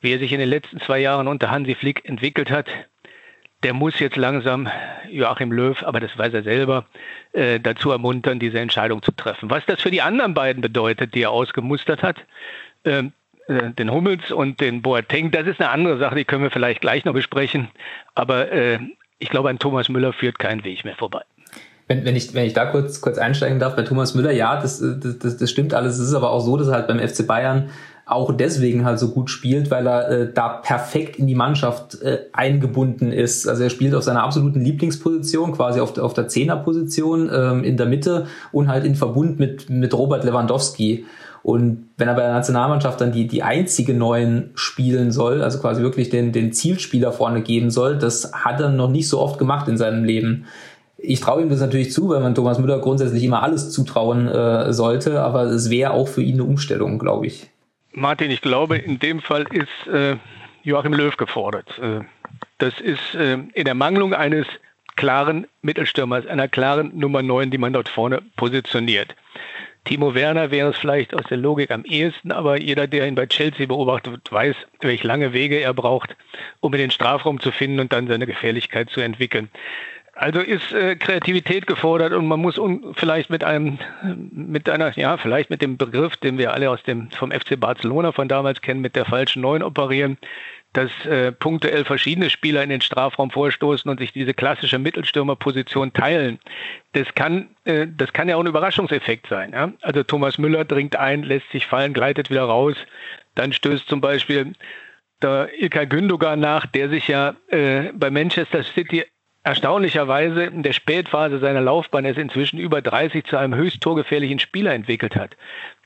wie 0.00 0.12
er 0.12 0.18
sich 0.18 0.32
in 0.32 0.38
den 0.38 0.48
letzten 0.48 0.80
zwei 0.80 0.98
Jahren 0.98 1.28
unter 1.28 1.50
Hansi 1.50 1.74
Flick 1.74 2.08
entwickelt 2.08 2.50
hat, 2.50 2.66
der 3.62 3.74
muss 3.74 3.98
jetzt 3.98 4.16
langsam 4.16 4.68
Joachim 5.10 5.52
Löw, 5.52 5.82
aber 5.82 6.00
das 6.00 6.16
weiß 6.16 6.32
er 6.32 6.42
selber, 6.42 6.86
äh, 7.32 7.60
dazu 7.60 7.90
ermuntern, 7.90 8.38
diese 8.38 8.58
Entscheidung 8.58 9.02
zu 9.02 9.12
treffen. 9.12 9.50
Was 9.50 9.66
das 9.66 9.80
für 9.82 9.90
die 9.90 10.00
anderen 10.00 10.34
beiden 10.34 10.62
bedeutet, 10.62 11.14
die 11.14 11.22
er 11.22 11.30
ausgemustert 11.30 12.02
hat, 12.02 12.16
ähm, 12.84 13.12
äh, 13.48 13.70
den 13.70 13.90
Hummels 13.90 14.30
und 14.30 14.60
den 14.60 14.80
Boateng, 14.80 15.30
das 15.30 15.46
ist 15.46 15.60
eine 15.60 15.70
andere 15.70 15.98
Sache, 15.98 16.14
die 16.14 16.24
können 16.24 16.42
wir 16.42 16.50
vielleicht 16.50 16.80
gleich 16.80 17.04
noch 17.04 17.12
besprechen. 17.12 17.68
Aber 18.14 18.50
äh, 18.50 18.78
ich 19.18 19.28
glaube, 19.28 19.50
an 19.50 19.58
Thomas 19.58 19.88
Müller 19.90 20.14
führt 20.14 20.38
kein 20.38 20.64
Weg 20.64 20.84
mehr 20.84 20.96
vorbei. 20.96 21.22
Wenn, 21.86 22.04
wenn, 22.04 22.14
ich, 22.14 22.32
wenn 22.34 22.46
ich 22.46 22.54
da 22.54 22.66
kurz, 22.66 23.00
kurz 23.00 23.18
einsteigen 23.18 23.58
darf, 23.58 23.74
bei 23.76 23.82
Thomas 23.82 24.14
Müller, 24.14 24.30
ja, 24.30 24.60
das, 24.60 24.80
das, 24.80 25.36
das 25.36 25.50
stimmt 25.50 25.74
alles. 25.74 25.98
Es 25.98 26.08
ist 26.08 26.14
aber 26.14 26.30
auch 26.30 26.40
so, 26.40 26.56
dass 26.56 26.68
er 26.68 26.74
halt 26.74 26.86
beim 26.86 27.00
FC 27.00 27.26
Bayern 27.26 27.70
auch 28.10 28.32
deswegen 28.36 28.84
halt 28.84 28.98
so 28.98 29.10
gut 29.10 29.30
spielt, 29.30 29.70
weil 29.70 29.86
er 29.86 30.08
äh, 30.10 30.32
da 30.32 30.48
perfekt 30.48 31.16
in 31.16 31.26
die 31.26 31.36
Mannschaft 31.36 32.02
äh, 32.02 32.24
eingebunden 32.32 33.12
ist. 33.12 33.46
Also 33.46 33.62
er 33.62 33.70
spielt 33.70 33.94
auf 33.94 34.02
seiner 34.02 34.24
absoluten 34.24 34.60
Lieblingsposition, 34.60 35.52
quasi 35.52 35.80
auf, 35.80 35.96
auf 35.96 36.12
der 36.12 36.26
Zehnerposition 36.26 37.30
ähm, 37.32 37.62
in 37.62 37.76
der 37.76 37.86
Mitte 37.86 38.26
und 38.50 38.68
halt 38.68 38.84
in 38.84 38.96
Verbund 38.96 39.38
mit, 39.38 39.70
mit 39.70 39.94
Robert 39.94 40.24
Lewandowski. 40.24 41.06
Und 41.42 41.88
wenn 41.96 42.08
er 42.08 42.14
bei 42.14 42.22
der 42.22 42.32
Nationalmannschaft 42.32 43.00
dann 43.00 43.12
die, 43.12 43.28
die 43.28 43.44
einzige 43.44 43.94
Neuen 43.94 44.50
spielen 44.54 45.12
soll, 45.12 45.42
also 45.42 45.60
quasi 45.60 45.80
wirklich 45.80 46.10
den, 46.10 46.32
den 46.32 46.52
Zielspieler 46.52 47.12
vorne 47.12 47.42
geben 47.42 47.70
soll, 47.70 47.96
das 47.96 48.32
hat 48.32 48.60
er 48.60 48.70
noch 48.70 48.90
nicht 48.90 49.08
so 49.08 49.20
oft 49.20 49.38
gemacht 49.38 49.68
in 49.68 49.78
seinem 49.78 50.04
Leben. 50.04 50.46
Ich 50.98 51.20
traue 51.20 51.42
ihm 51.42 51.48
das 51.48 51.60
natürlich 51.60 51.92
zu, 51.92 52.08
weil 52.08 52.20
man 52.20 52.34
Thomas 52.34 52.58
Müller 52.58 52.80
grundsätzlich 52.80 53.22
immer 53.22 53.42
alles 53.42 53.70
zutrauen 53.70 54.26
äh, 54.26 54.72
sollte, 54.72 55.22
aber 55.22 55.44
es 55.44 55.70
wäre 55.70 55.92
auch 55.92 56.08
für 56.08 56.22
ihn 56.22 56.34
eine 56.34 56.44
Umstellung, 56.44 56.98
glaube 56.98 57.26
ich. 57.26 57.48
Martin, 57.92 58.30
ich 58.30 58.40
glaube, 58.40 58.78
in 58.78 58.98
dem 58.98 59.20
Fall 59.20 59.46
ist 59.52 59.92
äh, 59.92 60.16
Joachim 60.62 60.92
Löw 60.92 61.16
gefordert. 61.16 61.78
Äh, 61.78 62.00
das 62.58 62.80
ist 62.80 63.14
äh, 63.14 63.38
in 63.54 63.64
der 63.64 63.74
Mangelung 63.74 64.14
eines 64.14 64.46
klaren 64.96 65.46
Mittelstürmers, 65.62 66.26
einer 66.26 66.48
klaren 66.48 66.96
Nummer 66.96 67.22
9, 67.22 67.50
die 67.50 67.58
man 67.58 67.72
dort 67.72 67.88
vorne 67.88 68.22
positioniert. 68.36 69.14
Timo 69.84 70.14
Werner 70.14 70.50
wäre 70.50 70.70
es 70.70 70.76
vielleicht 70.76 71.14
aus 71.14 71.24
der 71.30 71.38
Logik 71.38 71.70
am 71.70 71.84
ehesten, 71.84 72.32
aber 72.32 72.60
jeder, 72.60 72.86
der 72.86 73.08
ihn 73.08 73.14
bei 73.14 73.26
Chelsea 73.26 73.66
beobachtet, 73.66 74.30
weiß, 74.30 74.54
welche 74.80 75.06
lange 75.06 75.32
Wege 75.32 75.58
er 75.58 75.72
braucht, 75.72 76.14
um 76.60 76.72
in 76.74 76.80
den 76.80 76.90
Strafraum 76.90 77.40
zu 77.40 77.50
finden 77.50 77.80
und 77.80 77.92
dann 77.92 78.06
seine 78.06 78.26
Gefährlichkeit 78.26 78.90
zu 78.90 79.00
entwickeln. 79.00 79.48
Also 80.20 80.40
ist 80.40 80.70
äh, 80.74 80.96
Kreativität 80.96 81.66
gefordert 81.66 82.12
und 82.12 82.26
man 82.26 82.40
muss 82.40 82.58
un 82.58 82.92
vielleicht 82.92 83.30
mit 83.30 83.42
einem, 83.42 83.78
mit 84.30 84.68
einer, 84.68 84.94
ja, 84.98 85.16
vielleicht 85.16 85.48
mit 85.48 85.62
dem 85.62 85.78
Begriff, 85.78 86.14
den 86.18 86.36
wir 86.36 86.52
alle 86.52 86.68
aus 86.68 86.82
dem 86.82 87.10
vom 87.12 87.30
FC 87.30 87.58
Barcelona 87.58 88.12
von 88.12 88.28
damals 88.28 88.60
kennen, 88.60 88.82
mit 88.82 88.96
der 88.96 89.06
falschen 89.06 89.40
Neun 89.40 89.62
operieren, 89.62 90.18
dass 90.74 90.90
äh, 91.06 91.32
punktuell 91.32 91.86
verschiedene 91.86 92.28
Spieler 92.28 92.62
in 92.62 92.68
den 92.68 92.82
Strafraum 92.82 93.30
vorstoßen 93.30 93.90
und 93.90 93.98
sich 93.98 94.12
diese 94.12 94.34
klassische 94.34 94.78
Mittelstürmerposition 94.78 95.94
teilen. 95.94 96.38
Das 96.92 97.14
kann, 97.14 97.48
äh, 97.64 97.86
das 97.88 98.12
kann 98.12 98.28
ja 98.28 98.36
auch 98.36 98.40
ein 98.40 98.46
Überraschungseffekt 98.46 99.26
sein. 99.26 99.52
Ja? 99.54 99.72
Also 99.80 100.02
Thomas 100.02 100.36
Müller 100.36 100.66
dringt 100.66 100.96
ein, 100.96 101.22
lässt 101.22 101.50
sich 101.50 101.64
fallen, 101.64 101.94
gleitet 101.94 102.28
wieder 102.28 102.44
raus, 102.44 102.76
dann 103.36 103.54
stößt 103.54 103.88
zum 103.88 104.02
Beispiel 104.02 104.52
der 105.22 105.48
Ilkay 105.58 105.86
Gündogan 105.86 106.40
nach, 106.40 106.66
der 106.66 106.90
sich 106.90 107.08
ja 107.08 107.36
äh, 107.48 107.90
bei 107.94 108.10
Manchester 108.10 108.62
City 108.62 109.06
erstaunlicherweise 109.42 110.44
in 110.44 110.62
der 110.62 110.72
Spätphase 110.72 111.38
seiner 111.38 111.60
Laufbahn 111.60 112.04
es 112.04 112.16
inzwischen 112.16 112.58
über 112.58 112.82
30 112.82 113.24
zu 113.24 113.36
einem 113.36 113.54
höchst 113.54 113.80
torgefährlichen 113.80 114.38
Spieler 114.38 114.74
entwickelt 114.74 115.16
hat. 115.16 115.36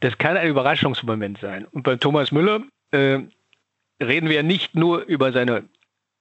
Das 0.00 0.18
kann 0.18 0.36
ein 0.36 0.48
Überraschungsmoment 0.48 1.38
sein. 1.38 1.66
Und 1.66 1.84
bei 1.84 1.96
Thomas 1.96 2.32
Müller 2.32 2.62
äh, 2.90 3.20
reden 4.02 4.28
wir 4.28 4.42
nicht 4.42 4.74
nur 4.74 5.02
über 5.02 5.32
seine 5.32 5.64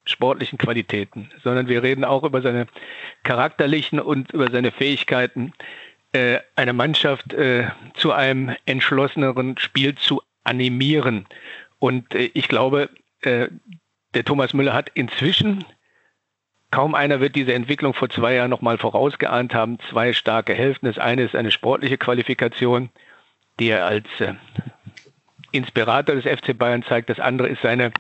sportlichen 0.05 0.57
Qualitäten, 0.57 1.31
sondern 1.43 1.67
wir 1.67 1.81
reden 1.81 2.03
auch 2.03 2.23
über 2.23 2.41
seine 2.41 2.67
charakterlichen 3.23 3.99
und 3.99 4.31
über 4.31 4.51
seine 4.51 4.71
Fähigkeiten, 4.71 5.53
äh, 6.11 6.39
eine 6.55 6.73
Mannschaft 6.73 7.33
äh, 7.33 7.69
zu 7.95 8.11
einem 8.11 8.55
entschlosseneren 8.65 9.57
Spiel 9.57 9.95
zu 9.95 10.21
animieren. 10.43 11.25
Und 11.79 12.13
äh, 12.13 12.29
ich 12.33 12.47
glaube, 12.47 12.89
äh, 13.21 13.47
der 14.13 14.25
Thomas 14.25 14.53
Müller 14.53 14.73
hat 14.73 14.91
inzwischen 14.93 15.65
Kaum 16.73 16.95
einer 16.95 17.19
wird 17.19 17.35
diese 17.35 17.53
Entwicklung 17.53 17.93
vor 17.93 18.09
zwei 18.09 18.33
Jahren 18.33 18.49
nochmal 18.49 18.79
vorausgeahnt 18.79 19.53
haben. 19.53 19.77
Zwei 19.91 20.11
starke 20.11 20.55
Hälften. 20.55 20.87
Das 20.87 20.97
eine 20.97 21.21
ist 21.21 21.35
eine 21.35 21.51
sportliche 21.51 21.99
Qualifikation, 21.99 22.89
die 23.59 23.69
er 23.69 23.85
als 23.85 24.07
äh, 24.17 24.33
Inspirator 25.51 26.15
des 26.15 26.25
FC 26.25 26.57
Bayern 26.57 26.81
zeigt. 26.81 27.11
Das 27.11 27.19
andere 27.19 27.47
ist 27.47 27.61
seine 27.61 27.91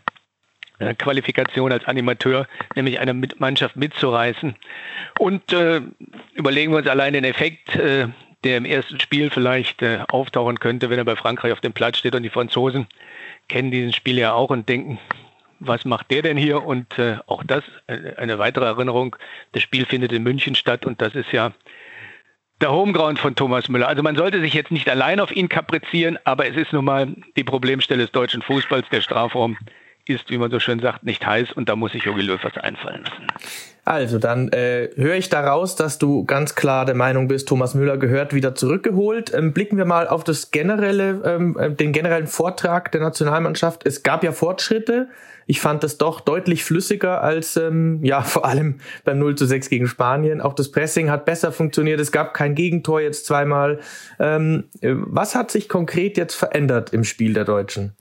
äh, 0.79 0.95
Qualifikation 0.95 1.71
als 1.71 1.85
Animateur, 1.85 2.47
nämlich 2.75 2.99
eine 2.99 3.13
Mannschaft 3.37 3.75
mitzureißen. 3.75 4.55
Und 5.19 5.53
äh, 5.53 5.81
überlegen 6.33 6.71
wir 6.71 6.79
uns 6.79 6.87
allein 6.87 7.13
den 7.13 7.25
Effekt, 7.25 7.75
äh, 7.75 8.07
der 8.43 8.57
im 8.57 8.65
ersten 8.65 8.99
Spiel 8.99 9.29
vielleicht 9.29 9.83
äh, 9.83 9.99
auftauchen 10.09 10.59
könnte, 10.59 10.89
wenn 10.89 10.97
er 10.97 11.05
bei 11.05 11.15
Frankreich 11.15 11.53
auf 11.53 11.61
dem 11.61 11.73
Platz 11.73 11.99
steht. 11.99 12.15
Und 12.15 12.23
die 12.23 12.31
Franzosen 12.31 12.87
kennen 13.49 13.69
diesen 13.69 13.93
Spiel 13.93 14.17
ja 14.17 14.33
auch 14.33 14.49
und 14.49 14.67
denken, 14.67 14.97
was 15.67 15.85
macht 15.85 16.11
der 16.11 16.21
denn 16.21 16.37
hier? 16.37 16.63
Und 16.63 16.97
äh, 16.99 17.17
auch 17.27 17.43
das, 17.43 17.63
äh, 17.87 18.15
eine 18.17 18.39
weitere 18.39 18.65
Erinnerung, 18.65 19.15
das 19.51 19.63
Spiel 19.63 19.85
findet 19.85 20.11
in 20.11 20.23
München 20.23 20.55
statt 20.55 20.85
und 20.85 21.01
das 21.01 21.15
ist 21.15 21.31
ja 21.31 21.51
der 22.61 22.71
Homeground 22.71 23.19
von 23.19 23.35
Thomas 23.35 23.67
Müller. 23.67 23.87
Also 23.87 24.03
man 24.03 24.15
sollte 24.15 24.39
sich 24.39 24.53
jetzt 24.53 24.71
nicht 24.71 24.89
allein 24.89 25.19
auf 25.19 25.35
ihn 25.35 25.49
kaprizieren, 25.49 26.17
aber 26.23 26.47
es 26.47 26.55
ist 26.55 26.71
nun 26.71 26.85
mal 26.85 27.13
die 27.35 27.43
Problemstelle 27.43 28.03
des 28.03 28.11
deutschen 28.11 28.41
Fußballs, 28.41 28.87
der 28.89 29.01
Strafraum 29.01 29.57
ist, 30.05 30.29
wie 30.29 30.37
man 30.37 30.51
so 30.51 30.59
schön 30.59 30.79
sagt, 30.79 31.03
nicht 31.03 31.25
heiß 31.25 31.51
und 31.53 31.69
da 31.69 31.75
muss 31.75 31.93
sich 31.93 32.03
Jogi 32.03 32.21
Löw 32.21 32.39
was 32.43 32.57
einfallen 32.57 33.03
lassen. 33.03 33.27
Also, 33.85 34.17
dann 34.17 34.49
äh, 34.49 34.89
höre 34.95 35.15
ich 35.15 35.27
daraus, 35.27 35.75
dass 35.75 35.97
du 35.97 36.23
ganz 36.23 36.55
klar 36.55 36.85
der 36.85 36.95
Meinung 36.95 37.27
bist, 37.27 37.49
Thomas 37.49 37.73
Müller 37.73 37.97
gehört 37.97 38.33
wieder 38.33 38.55
zurückgeholt. 38.55 39.33
Ähm, 39.33 39.51
blicken 39.51 39.77
wir 39.77 39.83
mal 39.83 40.07
auf 40.07 40.23
das 40.23 40.51
generelle, 40.51 41.21
ähm, 41.25 41.57
äh, 41.59 41.69
den 41.69 41.91
generellen 41.91 42.27
Vortrag 42.27 42.93
der 42.93 43.01
Nationalmannschaft. 43.01 43.85
Es 43.85 44.01
gab 44.03 44.23
ja 44.23 44.31
Fortschritte. 44.31 45.09
Ich 45.47 45.59
fand 45.59 45.83
das 45.83 45.97
doch 45.97 46.21
deutlich 46.21 46.63
flüssiger 46.63 47.21
als 47.21 47.57
ähm, 47.57 47.99
ja 48.03 48.21
vor 48.23 48.45
allem 48.45 48.79
beim 49.03 49.19
0 49.19 49.35
zu 49.35 49.45
6 49.45 49.69
gegen 49.69 49.87
Spanien. 49.87 50.39
Auch 50.39 50.53
das 50.53 50.71
Pressing 50.71 51.09
hat 51.09 51.25
besser 51.25 51.51
funktioniert. 51.51 51.99
Es 51.99 52.13
gab 52.13 52.33
kein 52.33 52.55
Gegentor 52.55 53.01
jetzt 53.01 53.25
zweimal. 53.25 53.79
Ähm, 54.17 54.69
äh, 54.79 54.93
was 54.95 55.35
hat 55.35 55.51
sich 55.51 55.67
konkret 55.67 56.17
jetzt 56.17 56.35
verändert 56.35 56.93
im 56.93 57.03
Spiel 57.03 57.33
der 57.33 57.43
Deutschen? 57.43 57.97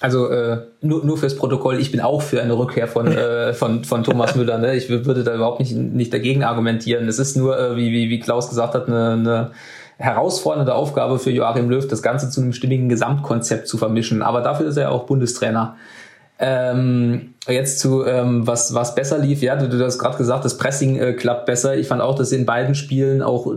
Also 0.00 0.30
äh, 0.30 0.58
nur, 0.80 1.04
nur 1.04 1.18
fürs 1.18 1.36
Protokoll, 1.36 1.80
ich 1.80 1.90
bin 1.90 2.00
auch 2.00 2.22
für 2.22 2.40
eine 2.40 2.56
Rückkehr 2.56 2.86
von, 2.86 3.06
äh, 3.16 3.52
von, 3.52 3.84
von 3.84 4.04
Thomas 4.04 4.36
Müller. 4.36 4.58
Ne? 4.58 4.76
Ich 4.76 4.88
würde 4.88 5.24
da 5.24 5.34
überhaupt 5.34 5.60
nicht, 5.60 5.74
nicht 5.74 6.12
dagegen 6.12 6.44
argumentieren. 6.44 7.08
Es 7.08 7.18
ist 7.18 7.36
nur, 7.36 7.58
äh, 7.58 7.76
wie, 7.76 7.90
wie, 7.92 8.10
wie 8.10 8.20
Klaus 8.20 8.48
gesagt 8.48 8.74
hat, 8.74 8.86
eine, 8.86 9.12
eine 9.12 9.50
herausfordernde 9.96 10.74
Aufgabe 10.74 11.18
für 11.18 11.30
Joachim 11.30 11.68
Löw, 11.68 11.86
das 11.86 12.02
Ganze 12.02 12.30
zu 12.30 12.40
einem 12.40 12.52
stimmigen 12.52 12.88
Gesamtkonzept 12.88 13.66
zu 13.66 13.76
vermischen. 13.76 14.22
Aber 14.22 14.40
dafür 14.40 14.68
ist 14.68 14.76
er 14.76 14.92
auch 14.92 15.04
Bundestrainer. 15.04 15.76
Ähm, 16.40 17.34
jetzt 17.48 17.80
zu 17.80 18.04
ähm, 18.06 18.46
was 18.46 18.72
was 18.72 18.94
besser 18.94 19.18
lief. 19.18 19.42
Ja, 19.42 19.56
du, 19.56 19.68
du 19.68 19.84
hast 19.84 19.98
gerade 19.98 20.16
gesagt, 20.16 20.44
das 20.44 20.56
Pressing 20.56 20.96
äh, 20.96 21.14
klappt 21.14 21.46
besser. 21.46 21.76
Ich 21.76 21.88
fand 21.88 22.00
auch, 22.00 22.14
dass 22.14 22.30
in 22.30 22.46
beiden 22.46 22.76
Spielen 22.76 23.22
auch 23.22 23.52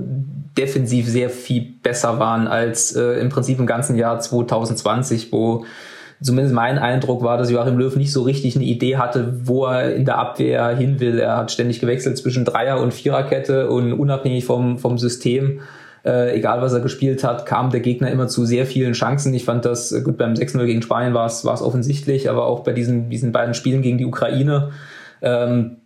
defensiv 0.57 1.07
sehr 1.07 1.29
viel 1.29 1.75
besser 1.83 2.17
waren 2.17 2.47
als 2.47 2.95
äh, 2.95 3.19
im 3.19 3.29
Prinzip 3.29 3.59
im 3.59 3.67
ganzen 3.67 3.95
Jahr 3.95 4.19
2020, 4.19 5.31
wo 5.31 5.63
zumindest 6.21 6.53
mein 6.53 6.77
Eindruck 6.77 7.23
war, 7.23 7.37
dass 7.37 7.49
Joachim 7.49 7.77
Löw 7.77 7.95
nicht 7.95 8.11
so 8.11 8.21
richtig 8.21 8.55
eine 8.55 8.65
Idee 8.65 8.97
hatte, 8.97 9.33
wo 9.43 9.65
er 9.65 9.95
in 9.95 10.05
der 10.05 10.17
Abwehr 10.17 10.69
hin 10.75 10.99
will. 10.99 11.19
Er 11.19 11.37
hat 11.37 11.51
ständig 11.51 11.79
gewechselt 11.79 12.17
zwischen 12.17 12.45
Dreier- 12.45 12.79
und 12.79 12.93
Viererkette 12.93 13.69
und 13.69 13.93
unabhängig 13.93 14.45
vom, 14.45 14.77
vom 14.77 14.97
System, 14.97 15.61
äh, 16.05 16.35
egal 16.35 16.61
was 16.61 16.73
er 16.73 16.79
gespielt 16.79 17.23
hat, 17.23 17.45
kam 17.45 17.69
der 17.69 17.79
Gegner 17.79 18.11
immer 18.11 18.27
zu 18.27 18.45
sehr 18.45 18.65
vielen 18.65 18.93
Chancen. 18.93 19.33
Ich 19.33 19.45
fand 19.45 19.65
das, 19.65 19.91
äh, 19.91 20.01
gut, 20.01 20.17
beim 20.17 20.33
6-0 20.33 20.65
gegen 20.65 20.81
Spanien 20.81 21.13
war 21.13 21.25
es, 21.25 21.45
offensichtlich, 21.45 22.29
aber 22.29 22.45
auch 22.45 22.61
bei 22.61 22.73
diesen, 22.73 23.09
diesen 23.09 23.31
beiden 23.31 23.53
Spielen 23.53 23.81
gegen 23.81 23.97
die 23.97 24.05
Ukraine, 24.05 24.71
ähm, 25.21 25.77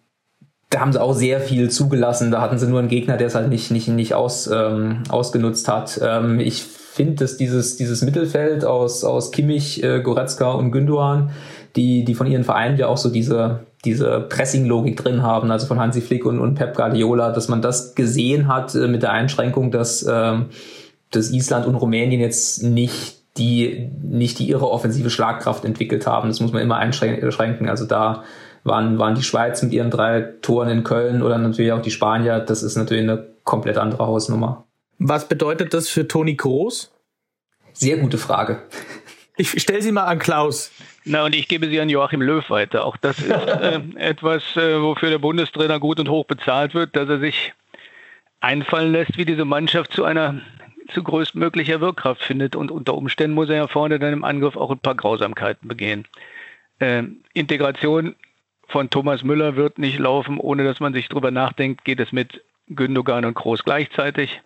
da 0.70 0.80
haben 0.82 0.92
sie 0.92 1.02
auch 1.02 1.14
sehr 1.14 1.40
viel 1.40 1.70
zugelassen. 1.70 2.32
Da 2.32 2.42
hatten 2.42 2.58
sie 2.58 2.68
nur 2.68 2.80
einen 2.80 2.90
Gegner, 2.90 3.18
der 3.18 3.28
es 3.28 3.36
halt 3.36 3.50
nicht, 3.50 3.72
nicht, 3.72 3.88
nicht 3.88 4.14
aus, 4.14 4.50
ähm, 4.52 5.04
ausgenutzt 5.10 5.68
hat. 5.68 6.00
Ähm, 6.04 6.40
ich 6.40 6.66
finde, 6.96 7.16
dass 7.16 7.36
dieses, 7.36 7.76
dieses 7.76 8.02
Mittelfeld 8.02 8.64
aus, 8.64 9.04
aus 9.04 9.32
Kimmich, 9.32 9.84
äh, 9.84 10.02
Goretzka 10.02 10.52
und 10.52 10.72
Gündogan, 10.72 11.32
die, 11.76 12.06
die 12.06 12.16
von 12.16 12.26
ihren 12.26 12.46
Vereinen 12.46 12.78
ja 12.78 12.88
auch 12.88 12.98
so 12.98 13.10
diese, 13.10 13.66
diese 13.84 14.22
Pressing-Logik 14.22 14.96
drin 14.96 15.22
haben, 15.22 15.52
also 15.52 15.68
von 15.68 15.78
Hansi 15.78 16.00
Flick 16.00 16.26
und, 16.26 16.40
und 16.40 16.56
Pep 16.56 16.74
Guardiola, 16.74 17.34
dass 17.34 17.50
man 17.50 17.62
das 17.62 17.96
gesehen 17.96 18.48
hat 18.48 18.76
äh, 18.76 18.88
mit 18.88 19.04
der 19.04 19.12
Einschränkung, 19.12 19.72
dass, 19.72 20.08
ähm, 20.10 20.46
dass 21.12 21.32
Island 21.32 21.68
und 21.68 21.76
Rumänien 21.76 22.22
jetzt 22.22 22.64
nicht 22.64 23.16
die, 23.38 23.92
nicht 24.02 24.40
die 24.40 24.48
ihre 24.48 24.72
offensive 24.72 25.10
Schlagkraft 25.10 25.66
entwickelt 25.66 26.08
haben. 26.08 26.30
Das 26.30 26.40
muss 26.40 26.54
man 26.54 26.62
immer 26.62 26.78
einschränken. 26.78 27.68
Also 27.68 27.86
da 27.86 28.24
waren, 28.64 28.98
waren 28.98 29.16
die 29.16 29.24
Schweiz 29.24 29.62
mit 29.62 29.74
ihren 29.74 29.92
drei 29.92 30.22
Toren 30.42 30.70
in 30.70 30.86
Köln 30.86 31.22
oder 31.22 31.38
natürlich 31.38 31.74
auch 31.74 31.82
die 31.82 31.92
Spanier. 31.92 32.40
Das 32.40 32.64
ist 32.64 32.78
natürlich 32.78 33.04
eine 33.04 33.26
komplett 33.44 33.78
andere 33.78 34.08
Hausnummer. 34.08 34.65
Was 34.98 35.28
bedeutet 35.28 35.74
das 35.74 35.90
für 35.90 36.08
Toni 36.08 36.36
Groß? 36.36 36.92
Sehr 37.74 37.98
gute 37.98 38.18
Frage. 38.18 38.64
Ich 39.38 39.62
stelle 39.62 39.82
sie 39.82 39.92
mal 39.92 40.06
an 40.06 40.20
Klaus. 40.20 40.72
Na, 41.04 41.26
und 41.26 41.36
ich 41.36 41.48
gebe 41.48 41.68
sie 41.68 41.80
an 41.82 41.90
Joachim 41.90 42.22
Löw 42.22 42.50
weiter. 42.50 42.86
Auch 42.86 42.96
das 42.98 43.20
ist 43.20 43.30
äh, 43.32 43.82
etwas, 43.98 44.44
äh, 44.56 44.82
wofür 44.82 45.10
der 45.10 45.20
Bundestrainer 45.20 45.80
gut 45.80 46.00
und 46.00 46.10
hoch 46.10 46.26
bezahlt 46.26 46.74
wird, 46.74 46.96
dass 46.96 47.10
er 47.10 47.20
sich 47.20 47.54
einfallen 48.40 48.92
lässt, 48.92 49.18
wie 49.18 49.26
diese 49.26 49.46
Mannschaft 49.46 49.92
zu 49.92 50.06
einer 50.06 50.42
zu 50.94 51.04
größtmöglicher 51.04 51.82
Wirkkraft 51.82 52.22
findet. 52.24 52.56
Und 52.56 52.72
unter 52.72 52.94
Umständen 52.94 53.36
muss 53.36 53.50
er 53.50 53.58
ja 53.58 53.68
vorne 53.68 54.00
dann 54.00 54.14
im 54.14 54.24
Angriff 54.24 54.56
auch 54.56 54.72
ein 54.72 54.80
paar 54.80 54.96
Grausamkeiten 54.96 55.68
begehen. 55.68 56.08
Äh, 56.80 57.04
Integration 57.34 58.16
von 58.68 58.90
Thomas 58.90 59.24
Müller 59.24 59.56
wird 59.56 59.78
nicht 59.80 60.00
laufen, 60.00 60.40
ohne 60.40 60.64
dass 60.64 60.80
man 60.80 60.94
sich 60.94 61.10
drüber 61.10 61.32
nachdenkt, 61.32 61.86
geht 61.86 62.00
es 62.00 62.12
mit 62.12 62.42
Gündogan 62.68 63.26
und 63.26 63.36
Groß 63.36 63.64
gleichzeitig. 63.64 64.42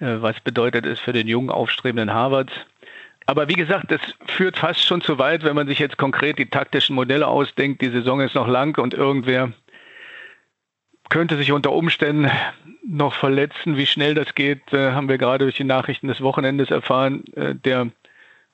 Äh, 0.00 0.20
was 0.20 0.40
bedeutet 0.40 0.86
es 0.86 1.00
für 1.00 1.12
den 1.12 1.28
jungen, 1.28 1.50
aufstrebenden 1.50 2.12
Harvards. 2.12 2.52
Aber 3.26 3.48
wie 3.48 3.54
gesagt, 3.54 3.90
das 3.90 4.00
führt 4.26 4.56
fast 4.56 4.84
schon 4.84 5.02
zu 5.02 5.18
weit, 5.18 5.44
wenn 5.44 5.54
man 5.54 5.66
sich 5.66 5.78
jetzt 5.78 5.98
konkret 5.98 6.38
die 6.38 6.48
taktischen 6.48 6.94
Modelle 6.94 7.26
ausdenkt. 7.26 7.82
Die 7.82 7.90
Saison 7.90 8.20
ist 8.20 8.34
noch 8.34 8.48
lang 8.48 8.78
und 8.78 8.94
irgendwer 8.94 9.52
könnte 11.10 11.36
sich 11.36 11.52
unter 11.52 11.72
Umständen 11.72 12.30
noch 12.86 13.12
verletzen. 13.12 13.76
Wie 13.76 13.86
schnell 13.86 14.14
das 14.14 14.34
geht, 14.34 14.72
äh, 14.72 14.92
haben 14.92 15.08
wir 15.08 15.18
gerade 15.18 15.44
durch 15.44 15.56
die 15.56 15.64
Nachrichten 15.64 16.08
des 16.08 16.22
Wochenendes 16.22 16.70
erfahren. 16.70 17.24
Äh, 17.34 17.54
der 17.54 17.88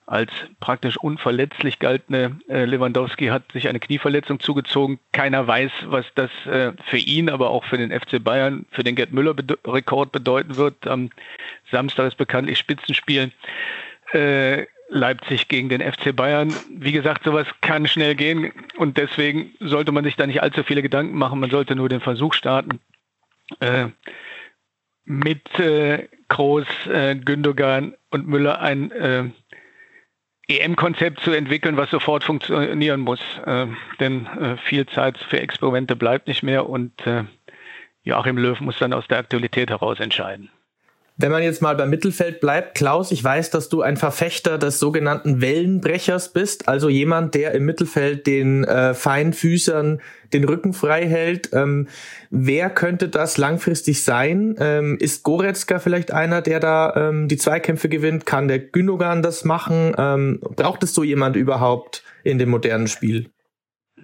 als 0.07 0.31
praktisch 0.61 0.97
unverletzlich 0.97 1.79
galtende 1.79 2.37
äh, 2.49 2.65
Lewandowski 2.65 3.27
hat 3.27 3.51
sich 3.53 3.69
eine 3.69 3.81
Knieverletzung 3.81 4.41
zugezogen. 4.41 4.99
Keiner 5.13 5.47
weiß, 5.47 5.73
was 5.87 6.07
das 6.15 6.31
äh, 6.47 6.73
für 6.87 6.99
ihn, 6.99 7.31
aber 7.31 7.51
auch 7.51 7.65
für 7.65 7.79
den 7.79 7.91
FC 7.91 8.23
Bayern, 8.23 8.67
für 8.71 8.85
den 8.85 8.97
Gerd 8.97 9.13
Müller-Rekord 9.13 10.13
bedeuten 10.13 10.57
wird. 10.57 10.87
Am 10.87 11.11
Samstag 11.71 12.09
ist 12.09 12.19
bekanntlich 12.19 12.59
Spitzenspiel. 12.59 13.33
Äh, 14.13 14.67
Leipzig 14.91 15.49
gegen 15.49 15.69
den 15.71 15.81
FC 15.81 16.15
Bayern. 16.15 16.55
Wie 16.71 16.93
gesagt, 16.93 17.25
sowas 17.25 17.47
kann 17.63 17.87
schnell 17.87 18.15
gehen 18.15 18.53
und 18.77 18.99
deswegen 18.99 19.53
sollte 19.61 19.93
man 19.93 20.05
sich 20.05 20.17
da 20.17 20.27
nicht 20.27 20.43
allzu 20.43 20.63
viele 20.63 20.83
Gedanken 20.83 21.17
machen. 21.17 21.41
Man 21.41 21.51
sollte 21.51 21.75
nur 21.75 21.89
den 21.89 22.01
Versuch 22.01 22.35
starten, 22.35 22.81
äh, 23.61 23.87
mit 25.05 25.59
äh, 25.59 26.09
Groß, 26.29 26.67
äh, 26.87 27.17
Gündogan 27.17 27.95
und 28.11 28.27
Müller 28.29 28.61
ein 28.61 29.33
EM-Konzept 30.49 31.21
zu 31.21 31.33
entwickeln, 31.33 31.77
was 31.77 31.91
sofort 31.91 32.25
funktionieren 32.25 33.01
muss. 33.01 33.21
Äh, 33.47 33.67
denn 34.01 34.27
äh, 34.27 34.57
viel 34.59 34.87
Zeit 34.87 35.19
für 35.19 35.41
Experimente 35.41 35.97
bleibt 35.97 36.29
nicht 36.29 36.43
mehr 36.43 36.69
und 36.69 37.07
äh, 37.07 37.25
Joachim 38.03 38.37
Löw 38.37 38.61
muss 38.61 38.79
dann 38.79 38.93
aus 38.93 39.09
der 39.09 39.19
Aktualität 39.19 39.71
heraus 39.71 40.01
entscheiden. 40.01 40.51
Wenn 41.17 41.31
man 41.31 41.45
jetzt 41.45 41.63
mal 41.63 41.77
beim 41.77 41.91
Mittelfeld 41.91 42.41
bleibt, 42.41 42.75
Klaus, 42.75 43.13
ich 43.13 43.23
weiß, 43.23 43.51
dass 43.51 43.69
du 43.69 43.83
ein 43.83 43.97
Verfechter 43.97 44.59
des 44.59 44.81
sogenannten 44.81 45.41
Wellenbrechers 45.41 46.33
bist, 46.33 46.67
also 46.69 46.89
jemand, 46.89 47.37
der 47.37 47.53
im 47.53 47.65
Mittelfeld 47.65 48.27
den 48.27 48.65
äh, 48.65 48.95
Feinfüßern 48.95 50.01
den 50.33 50.43
Rücken 50.43 50.73
frei 50.73 51.07
hält. 51.07 51.51
Ähm, 51.53 51.87
wer 52.31 52.69
könnte 52.69 53.09
das 53.09 53.39
langfristig 53.39 54.03
sein? 54.03 54.57
Ähm, 54.59 54.99
ist 54.99 55.23
Goretzka 55.23 55.79
vielleicht 55.79 56.11
einer, 56.11 56.43
der 56.43 56.59
da 56.59 56.93
ähm, 56.97 57.29
die 57.29 57.37
Zweikämpfe 57.37 57.89
gewinnt? 57.89 58.27
Kann 58.27 58.49
der 58.49 58.59
Gündogan 58.59 59.23
das 59.23 59.45
machen? 59.45 59.95
Ähm, 59.97 60.41
braucht 60.57 60.83
es 60.83 60.95
so 60.95 61.05
jemand 61.05 61.37
überhaupt 61.37 62.03
in 62.25 62.39
dem 62.39 62.51
modernen 62.51 62.89
Spiel? 62.89 63.31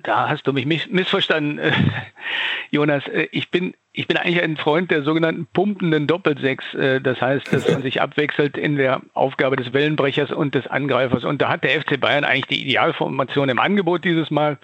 Da 0.02 0.28
hast 0.28 0.47
du 0.47 0.52
mich 0.52 0.66
missverstanden, 0.66 1.59
äh, 1.59 1.73
Jonas. 2.71 3.07
Äh, 3.09 3.28
ich 3.33 3.50
bin 3.50 3.75
ich 3.92 4.07
bin 4.07 4.16
eigentlich 4.16 4.40
ein 4.40 4.57
Freund 4.57 4.90
der 4.90 5.02
sogenannten 5.02 5.47
pumpenden 5.52 6.07
Doppelsechs. 6.07 6.75
Äh, 6.75 7.00
das 7.00 7.21
heißt, 7.21 7.52
dass 7.52 7.69
man 7.69 7.83
sich 7.83 8.00
abwechselt 8.00 8.57
in 8.57 8.76
der 8.76 9.02
Aufgabe 9.14 9.57
des 9.57 9.73
Wellenbrechers 9.73 10.30
und 10.30 10.54
des 10.54 10.66
Angreifers. 10.66 11.25
Und 11.25 11.42
da 11.42 11.49
hat 11.49 11.64
der 11.64 11.80
FC 11.80 11.99
Bayern 12.00 12.25
eigentlich 12.25 12.47
die 12.47 12.62
Idealformation 12.62 13.49
im 13.49 13.59
Angebot 13.59 14.04
dieses 14.04 14.30
Mal, 14.30 14.59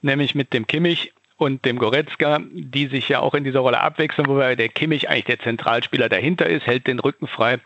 nämlich 0.00 0.34
mit 0.34 0.54
dem 0.54 0.66
Kimmich 0.66 1.12
und 1.40 1.64
dem 1.64 1.78
Goretzka, 1.78 2.40
die 2.52 2.88
sich 2.88 3.08
ja 3.08 3.20
auch 3.20 3.34
in 3.34 3.44
dieser 3.44 3.60
Rolle 3.60 3.80
abwechseln, 3.80 4.28
wobei 4.28 4.56
der 4.56 4.68
Kimmich 4.68 5.08
eigentlich 5.08 5.24
der 5.24 5.40
Zentralspieler 5.40 6.10
dahinter 6.10 6.46
ist, 6.46 6.66
hält 6.66 6.86
den 6.86 6.98
Rücken 6.98 7.26
frei 7.26 7.60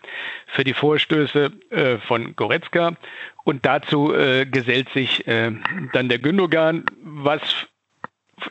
für 0.46 0.62
die 0.62 0.74
Vorstöße 0.74 1.50
äh, 1.70 1.98
von 1.98 2.36
Goretzka. 2.36 2.94
Und 3.42 3.66
dazu 3.66 4.14
äh, 4.14 4.46
gesellt 4.46 4.88
sich 4.90 5.24
dann 5.26 6.08
der 6.08 6.18
Gündogan, 6.18 6.84
was 7.02 7.42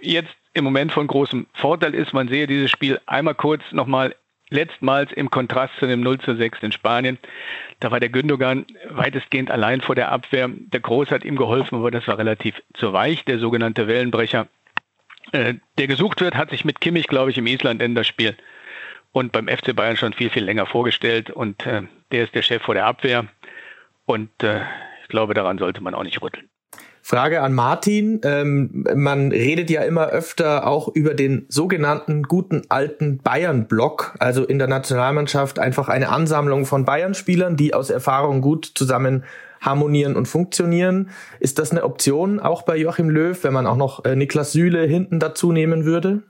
jetzt 0.01 0.35
im 0.53 0.65
Moment 0.65 0.91
von 0.91 1.07
großem 1.07 1.47
Vorteil 1.53 1.95
ist. 1.95 2.13
Man 2.13 2.27
sehe 2.27 2.45
dieses 2.45 2.69
Spiel 2.69 2.99
einmal 3.05 3.33
kurz 3.33 3.63
nochmal 3.71 4.13
letztmals 4.49 5.11
im 5.13 5.29
Kontrast 5.29 5.73
zu 5.79 5.87
dem 5.87 6.01
0 6.01 6.19
zu 6.19 6.35
6 6.35 6.59
in 6.61 6.71
Spanien. 6.71 7.17
Da 7.79 7.91
war 7.91 7.99
der 7.99 8.09
Gündogan 8.09 8.65
weitestgehend 8.89 9.49
allein 9.49 9.81
vor 9.81 9.95
der 9.95 10.11
Abwehr. 10.11 10.49
Der 10.49 10.79
Groß 10.79 11.09
hat 11.11 11.23
ihm 11.23 11.37
geholfen, 11.37 11.75
aber 11.75 11.91
das 11.91 12.07
war 12.07 12.17
relativ 12.17 12.61
zu 12.75 12.93
weich, 12.93 13.25
der 13.25 13.39
sogenannte 13.39 13.87
Wellenbrecher. 13.87 14.47
Äh, 15.33 15.55
der 15.79 15.87
gesucht 15.87 16.21
wird, 16.21 16.35
hat 16.35 16.51
sich 16.51 16.63
mit 16.63 16.79
Kimmich, 16.79 17.07
glaube 17.07 17.31
ich, 17.31 17.37
im 17.37 17.47
Island-Enderspiel 17.47 18.37
und 19.11 19.31
beim 19.31 19.47
FC 19.47 19.75
Bayern 19.75 19.97
schon 19.97 20.13
viel, 20.13 20.29
viel 20.29 20.43
länger 20.43 20.67
vorgestellt. 20.67 21.31
Und 21.31 21.65
äh, 21.65 21.81
der 22.11 22.25
ist 22.25 22.35
der 22.35 22.43
Chef 22.43 22.61
vor 22.61 22.75
der 22.75 22.85
Abwehr. 22.85 23.25
Und 24.05 24.29
äh, 24.43 24.61
ich 25.01 25.07
glaube, 25.07 25.33
daran 25.33 25.57
sollte 25.57 25.81
man 25.81 25.95
auch 25.95 26.03
nicht 26.03 26.21
rütteln. 26.21 26.49
Frage 27.01 27.41
an 27.41 27.53
Martin. 27.53 28.21
Ähm, 28.23 28.85
man 28.95 29.31
redet 29.31 29.69
ja 29.69 29.81
immer 29.81 30.07
öfter 30.07 30.67
auch 30.67 30.87
über 30.87 31.15
den 31.15 31.45
sogenannten 31.49 32.23
guten 32.23 32.61
alten 32.69 33.17
Bayern-Block, 33.17 34.15
also 34.19 34.45
in 34.45 34.57
der 34.57 34.67
Nationalmannschaft 34.67 35.59
einfach 35.59 35.89
eine 35.89 36.09
Ansammlung 36.09 36.65
von 36.65 36.85
Bayern-Spielern, 36.85 37.57
die 37.57 37.73
aus 37.73 37.89
Erfahrung 37.89 38.39
gut 38.39 38.71
zusammen 38.75 39.25
harmonieren 39.63 40.15
und 40.15 40.27
funktionieren. 40.27 41.09
Ist 41.39 41.57
das 41.57 41.71
eine 41.71 41.83
Option 41.83 42.39
auch 42.39 42.61
bei 42.61 42.77
Joachim 42.77 43.09
Löw, 43.09 43.43
wenn 43.43 43.53
man 43.53 43.65
auch 43.65 43.77
noch 43.77 44.05
äh, 44.05 44.15
Niklas 44.15 44.51
Süle 44.51 44.83
hinten 44.83 45.19
dazu 45.19 45.51
nehmen 45.51 45.85
würde? 45.85 46.23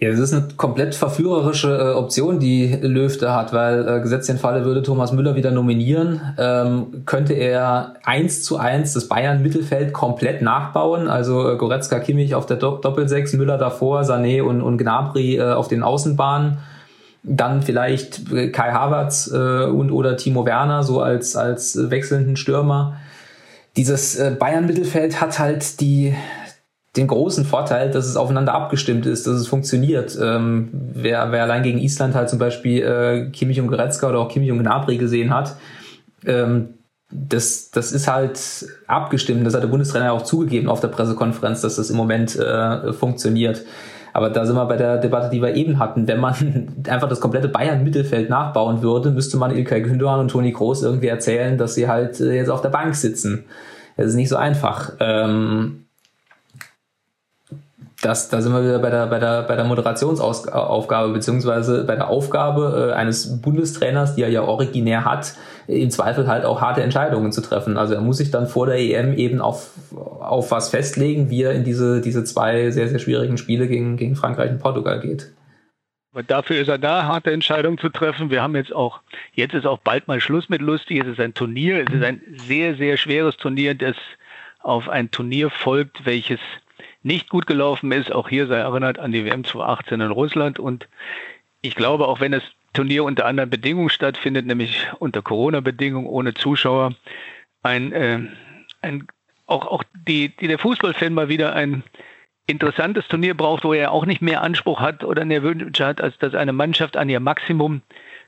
Ja, 0.00 0.10
das 0.10 0.18
ist 0.18 0.34
eine 0.34 0.48
komplett 0.56 0.94
verführerische 0.94 1.68
äh, 1.68 1.94
Option, 1.94 2.40
die 2.40 2.76
Löw 2.82 3.16
da 3.16 3.36
hat, 3.36 3.52
weil 3.52 3.88
äh, 3.88 4.00
gesetzt 4.00 4.28
den 4.28 4.38
Falle 4.38 4.64
würde 4.64 4.82
Thomas 4.82 5.12
Müller 5.12 5.36
wieder 5.36 5.52
nominieren, 5.52 6.20
ähm, 6.36 7.04
könnte 7.06 7.32
er 7.32 7.94
eins 8.04 8.42
zu 8.42 8.58
eins 8.58 8.92
das 8.92 9.08
Bayern-Mittelfeld 9.08 9.92
komplett 9.92 10.42
nachbauen, 10.42 11.08
also 11.08 11.48
äh, 11.48 11.56
Goretzka, 11.56 12.00
Kimmich 12.00 12.34
auf 12.34 12.44
der 12.44 12.56
Do 12.56 12.78
Doppelsechs, 12.78 13.32
Müller 13.34 13.56
davor, 13.56 14.02
Sané 14.02 14.42
und, 14.42 14.62
und 14.62 14.78
Gnabry 14.78 15.36
äh, 15.36 15.52
auf 15.52 15.68
den 15.68 15.84
Außenbahnen, 15.84 16.58
dann 17.24 17.62
vielleicht 17.62 18.30
Kai 18.52 18.72
Havertz 18.72 19.30
äh, 19.32 19.64
und 19.64 19.90
oder 19.90 20.16
Timo 20.16 20.44
Werner 20.44 20.82
so 20.82 21.00
als, 21.00 21.34
als 21.36 21.90
wechselnden 21.90 22.36
Stürmer. 22.36 22.96
Dieses 23.76 24.16
äh, 24.16 24.36
Bayern-Mittelfeld 24.38 25.20
hat 25.20 25.38
halt 25.38 25.80
die 25.80 26.14
den 26.96 27.08
großen 27.08 27.44
Vorteil, 27.44 27.90
dass 27.90 28.06
es 28.06 28.16
aufeinander 28.16 28.54
abgestimmt 28.54 29.04
ist, 29.04 29.26
dass 29.26 29.34
es 29.34 29.48
funktioniert. 29.48 30.16
Ähm, 30.20 30.68
wer, 30.72 31.32
wer 31.32 31.42
allein 31.42 31.64
gegen 31.64 31.78
Island 31.78 32.14
halt 32.14 32.28
zum 32.28 32.38
Beispiel 32.38 32.82
äh, 32.82 33.30
Kimmich 33.30 33.60
und 33.60 33.66
Goretzka 33.66 34.08
oder 34.08 34.20
auch 34.20 34.28
Kimmich 34.28 34.52
und 34.52 34.60
Gnabry 34.60 34.96
gesehen 34.96 35.34
hat, 35.34 35.56
ähm, 36.24 36.74
das, 37.10 37.70
das 37.70 37.92
ist 37.92 38.06
halt 38.06 38.38
abgestimmt. 38.86 39.44
Das 39.46 39.54
hat 39.54 39.62
der 39.62 39.68
Bundestrainer 39.68 40.12
auch 40.12 40.22
zugegeben 40.22 40.68
auf 40.68 40.80
der 40.80 40.88
Pressekonferenz, 40.88 41.60
dass 41.62 41.76
das 41.76 41.90
im 41.90 41.96
Moment 41.96 42.36
äh, 42.36 42.92
funktioniert. 42.92 43.62
Aber 44.14 44.30
da 44.30 44.46
sind 44.46 44.54
wir 44.54 44.64
bei 44.66 44.76
der 44.76 44.98
Debatte, 44.98 45.28
die 45.28 45.42
wir 45.42 45.54
eben 45.54 45.80
hatten. 45.80 46.06
Wenn 46.06 46.20
man 46.20 46.84
einfach 46.88 47.08
das 47.08 47.20
komplette 47.20 47.48
Bayern-Mittelfeld 47.48 48.30
nachbauen 48.30 48.80
würde, 48.80 49.10
müsste 49.10 49.36
man 49.36 49.50
Ilkay 49.50 49.82
Gündogan 49.82 50.20
und 50.20 50.30
Toni 50.30 50.52
Kroos 50.52 50.84
irgendwie 50.84 51.08
erzählen, 51.08 51.58
dass 51.58 51.74
sie 51.74 51.88
halt 51.88 52.20
äh, 52.20 52.32
jetzt 52.36 52.48
auf 52.48 52.62
der 52.62 52.68
Bank 52.68 52.94
sitzen. 52.94 53.44
Das 53.96 54.06
ist 54.06 54.14
nicht 54.14 54.28
so 54.28 54.36
einfach. 54.36 54.92
Ähm, 55.00 55.86
das, 58.02 58.28
da 58.28 58.40
sind 58.40 58.52
wir 58.52 58.62
wieder 58.62 58.78
bei 58.78 58.90
der, 58.90 59.06
bei 59.08 59.18
der, 59.18 59.42
bei 59.42 59.56
der 59.56 59.64
Moderationsaufgabe, 59.64 61.12
beziehungsweise 61.12 61.82
bei 61.82 61.96
der 61.96 62.08
Aufgabe 62.08 62.90
äh, 62.90 62.94
eines 62.94 63.40
Bundestrainers, 63.42 64.14
die 64.14 64.22
er 64.22 64.28
ja 64.28 64.42
originär 64.42 65.04
hat, 65.04 65.34
im 65.66 65.90
Zweifel 65.90 66.26
halt 66.26 66.44
auch 66.44 66.60
harte 66.60 66.82
Entscheidungen 66.82 67.32
zu 67.32 67.40
treffen. 67.40 67.76
Also 67.76 67.94
er 67.94 68.00
muss 68.00 68.18
sich 68.18 68.30
dann 68.30 68.46
vor 68.46 68.66
der 68.66 68.78
EM 68.78 69.16
eben 69.16 69.40
auf, 69.40 69.70
auf 69.94 70.50
was 70.50 70.70
festlegen, 70.70 71.30
wie 71.30 71.42
er 71.42 71.52
in 71.52 71.64
diese, 71.64 72.00
diese 72.00 72.24
zwei 72.24 72.70
sehr, 72.70 72.88
sehr 72.88 72.98
schwierigen 72.98 73.38
Spiele 73.38 73.68
gegen, 73.68 73.96
gegen 73.96 74.16
Frankreich 74.16 74.50
und 74.50 74.58
Portugal 74.58 75.00
geht. 75.00 75.32
Aber 76.12 76.22
dafür 76.22 76.60
ist 76.60 76.68
er 76.68 76.78
da, 76.78 77.06
harte 77.06 77.32
Entscheidungen 77.32 77.78
zu 77.78 77.88
treffen. 77.88 78.30
Wir 78.30 78.40
haben 78.40 78.54
jetzt 78.54 78.72
auch, 78.72 79.00
jetzt 79.32 79.54
ist 79.54 79.66
auch 79.66 79.78
bald 79.78 80.06
mal 80.06 80.20
Schluss 80.20 80.48
mit 80.48 80.62
lustig. 80.62 81.00
Es 81.00 81.08
ist 81.08 81.18
ein 81.18 81.34
Turnier, 81.34 81.84
es 81.86 81.92
ist 81.92 82.04
ein 82.04 82.20
sehr, 82.46 82.76
sehr 82.76 82.96
schweres 82.96 83.36
Turnier, 83.36 83.74
das 83.74 83.96
auf 84.60 84.88
ein 84.88 85.10
Turnier 85.10 85.50
folgt, 85.50 86.06
welches 86.06 86.38
nicht 87.02 87.28
gut 87.28 87.48
gelaufen 87.48 87.90
ist. 87.90 88.12
Auch 88.12 88.28
hier 88.28 88.46
sei 88.46 88.58
erinnert 88.58 89.00
an 89.00 89.10
die 89.10 89.24
WM 89.24 89.42
2018 89.42 90.00
in 90.00 90.10
Russland. 90.12 90.60
Und 90.60 90.88
ich 91.62 91.74
glaube, 91.74 92.06
auch 92.06 92.20
wenn 92.20 92.30
das 92.30 92.44
Turnier 92.74 93.04
unter 93.04 93.24
anderen 93.24 93.48
Bedingungen 93.50 93.88
stattfindet, 93.88 94.46
nämlich 94.46 94.86
unter 94.98 95.22
Corona-Bedingungen, 95.22 96.06
ohne 96.06 96.34
Zuschauer, 96.34 96.94
ein, 97.62 97.92
äh, 97.92 98.20
ein 98.82 99.06
auch, 99.46 99.66
auch 99.66 99.84
die, 100.06 100.28
die 100.28 100.48
der 100.48 100.58
Fußballfan 100.58 101.14
mal 101.14 101.28
wieder 101.28 101.54
ein 101.54 101.82
interessantes 102.46 103.08
Turnier 103.08 103.34
braucht, 103.34 103.64
wo 103.64 103.72
er 103.72 103.92
auch 103.92 104.06
nicht 104.06 104.20
mehr 104.20 104.42
Anspruch 104.42 104.80
hat 104.80 105.02
oder 105.04 105.24
mehr 105.24 105.42
Wünsche 105.42 105.86
hat, 105.86 106.00
als 106.00 106.18
dass 106.18 106.34
eine 106.34 106.52
Mannschaft 106.52 106.96
an 106.96 107.08
ihr 107.08 107.20
Maximum 107.20 107.82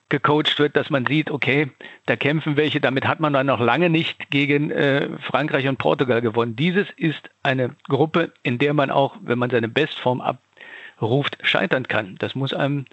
gecoacht 0.09 0.59
wird, 0.59 0.77
dass 0.77 0.89
man 0.89 1.05
sieht, 1.05 1.31
okay, 1.31 1.69
da 2.07 2.17
kämpfen 2.17 2.57
welche, 2.57 2.81
damit 2.81 3.07
hat 3.07 3.19
man 3.19 3.33
dann 3.33 3.47
noch 3.47 3.61
lange 3.61 3.91
nicht 3.91 4.31
gegen 4.31 4.71
äh, 4.71 5.09
Frankreich 5.21 5.67
und 5.67 5.79
Portugal 5.79 6.21
gewonnen. 6.21 6.55
Dieses 6.55 6.87
ist 6.97 7.29
eine 7.43 7.75
Gruppe, 7.89 8.33
in 8.43 8.59
der 8.59 8.73
man 8.73 8.91
auch, 8.91 9.17
wenn 9.21 9.39
man 9.39 9.51
seine 9.51 9.69
Bestform 9.69 10.21
abruft, 10.21 11.39
scheitern 11.43 11.89
kann. 11.89 12.17
Das 12.21 12.37
muss 12.37 12.55
einem 12.55 12.87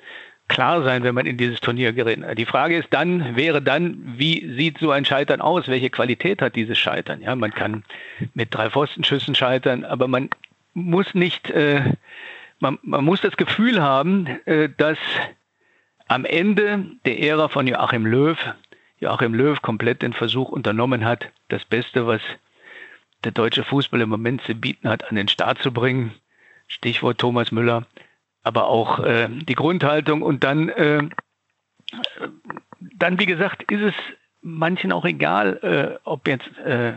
klar 0.47 0.83
sein, 0.83 1.03
wenn 1.03 1.15
man 1.15 1.25
in 1.25 1.37
dieses 1.37 1.59
Turnier 1.61 1.93
gerät. 1.93 2.19
Die 2.37 2.45
Frage 2.45 2.77
ist 2.77 2.87
dann, 2.91 3.35
wäre 3.35 3.61
dann, 3.61 3.97
wie 4.17 4.55
sieht 4.55 4.77
so 4.79 4.91
ein 4.91 5.05
Scheitern 5.05 5.41
aus? 5.41 5.67
Welche 5.67 5.89
Qualität 5.89 6.41
hat 6.41 6.55
dieses 6.55 6.77
Scheitern? 6.77 7.21
Ja, 7.21 7.35
man 7.35 7.51
kann 7.51 7.83
mit 8.33 8.53
drei 8.53 8.69
Pfostenschüssen 8.69 9.35
scheitern, 9.35 9.85
aber 9.85 10.07
man 10.07 10.29
muss 10.73 11.13
nicht, 11.13 11.49
äh, 11.49 11.93
man, 12.59 12.77
man 12.83 13.03
muss 13.03 13.21
das 13.21 13.37
Gefühl 13.37 13.81
haben, 13.81 14.27
äh, 14.45 14.69
dass 14.77 14.97
am 16.07 16.25
Ende 16.25 16.85
der 17.05 17.19
Ära 17.19 17.47
von 17.47 17.65
Joachim 17.65 18.05
Löw, 18.05 18.37
Joachim 18.99 19.33
Löw 19.33 19.61
komplett 19.61 20.01
den 20.01 20.13
Versuch 20.13 20.49
unternommen 20.49 21.05
hat, 21.05 21.29
das 21.49 21.65
Beste, 21.65 22.05
was 22.07 22.21
der 23.23 23.31
deutsche 23.31 23.63
Fußball 23.63 24.01
im 24.01 24.09
Moment 24.09 24.41
zu 24.43 24.53
bieten 24.53 24.89
hat, 24.89 25.09
an 25.09 25.15
den 25.15 25.27
Start 25.27 25.61
zu 25.61 25.71
bringen. 25.71 26.13
Stichwort 26.67 27.19
Thomas 27.19 27.51
Müller, 27.51 27.85
aber 28.43 28.67
auch 28.67 28.99
äh, 28.99 29.27
die 29.29 29.55
Grundhaltung 29.55 30.21
und 30.21 30.43
dann, 30.43 30.69
äh, 30.69 31.03
dann 32.79 33.19
wie 33.19 33.25
gesagt, 33.25 33.71
ist 33.71 33.81
es 33.81 33.93
manchen 34.41 34.91
auch 34.91 35.05
egal, 35.05 35.57
äh, 35.63 35.99
ob 36.03 36.27
jetzt 36.27 36.57
äh, 36.59 36.93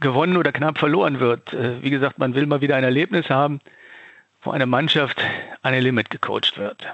gewonnen 0.00 0.36
oder 0.36 0.52
knapp 0.52 0.78
verloren 0.78 1.20
wird. 1.20 1.52
Äh, 1.54 1.82
wie 1.82 1.90
gesagt, 1.90 2.18
man 2.18 2.34
will 2.34 2.46
mal 2.46 2.60
wieder 2.60 2.76
ein 2.76 2.84
Erlebnis 2.84 3.30
haben, 3.30 3.60
wo 4.42 4.50
eine 4.50 4.66
Mannschaft 4.66 5.18
an 5.62 5.72
ein 5.72 5.82
Limit 5.82 6.10
gecoacht 6.10 6.58
wird. 6.58 6.86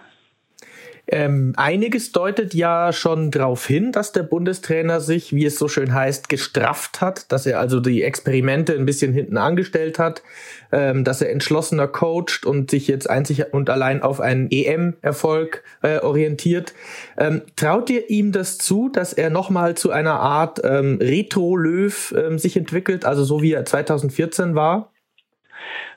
Ähm, 1.10 1.54
einiges 1.56 2.12
deutet 2.12 2.52
ja 2.52 2.92
schon 2.92 3.30
darauf 3.30 3.66
hin, 3.66 3.92
dass 3.92 4.12
der 4.12 4.24
Bundestrainer 4.24 5.00
sich, 5.00 5.32
wie 5.32 5.46
es 5.46 5.58
so 5.58 5.66
schön 5.66 5.94
heißt, 5.94 6.28
gestrafft 6.28 7.00
hat, 7.00 7.32
dass 7.32 7.46
er 7.46 7.60
also 7.60 7.80
die 7.80 8.02
Experimente 8.02 8.74
ein 8.74 8.84
bisschen 8.84 9.14
hinten 9.14 9.38
angestellt 9.38 9.98
hat, 9.98 10.22
ähm, 10.70 11.04
dass 11.04 11.22
er 11.22 11.30
entschlossener 11.30 11.88
coacht 11.88 12.44
und 12.44 12.70
sich 12.70 12.88
jetzt 12.88 13.08
einzig 13.08 13.54
und 13.54 13.70
allein 13.70 14.02
auf 14.02 14.20
einen 14.20 14.50
EM-Erfolg 14.50 15.64
äh, 15.80 15.98
orientiert. 16.00 16.74
Ähm, 17.16 17.40
traut 17.56 17.88
ihr 17.88 18.10
ihm 18.10 18.30
das 18.30 18.58
zu, 18.58 18.90
dass 18.90 19.14
er 19.14 19.30
nochmal 19.30 19.78
zu 19.78 19.90
einer 19.90 20.20
Art 20.20 20.60
ähm, 20.62 20.98
Retro-Löw 21.00 22.14
ähm, 22.18 22.38
sich 22.38 22.54
entwickelt, 22.54 23.06
also 23.06 23.24
so 23.24 23.40
wie 23.40 23.54
er 23.54 23.64
2014 23.64 24.54
war? 24.54 24.92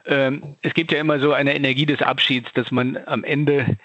Ähm, 0.05 0.55
es 0.61 0.73
gibt 0.73 0.93
ja 0.93 0.99
immer 0.99 1.19
so 1.19 1.33
eine 1.33 1.53
Energie 1.53 1.85
des 1.85 2.01
Abschieds, 2.01 2.49
dass 2.53 2.71
man 2.71 2.97
am 3.05 3.25
Ende 3.25 3.77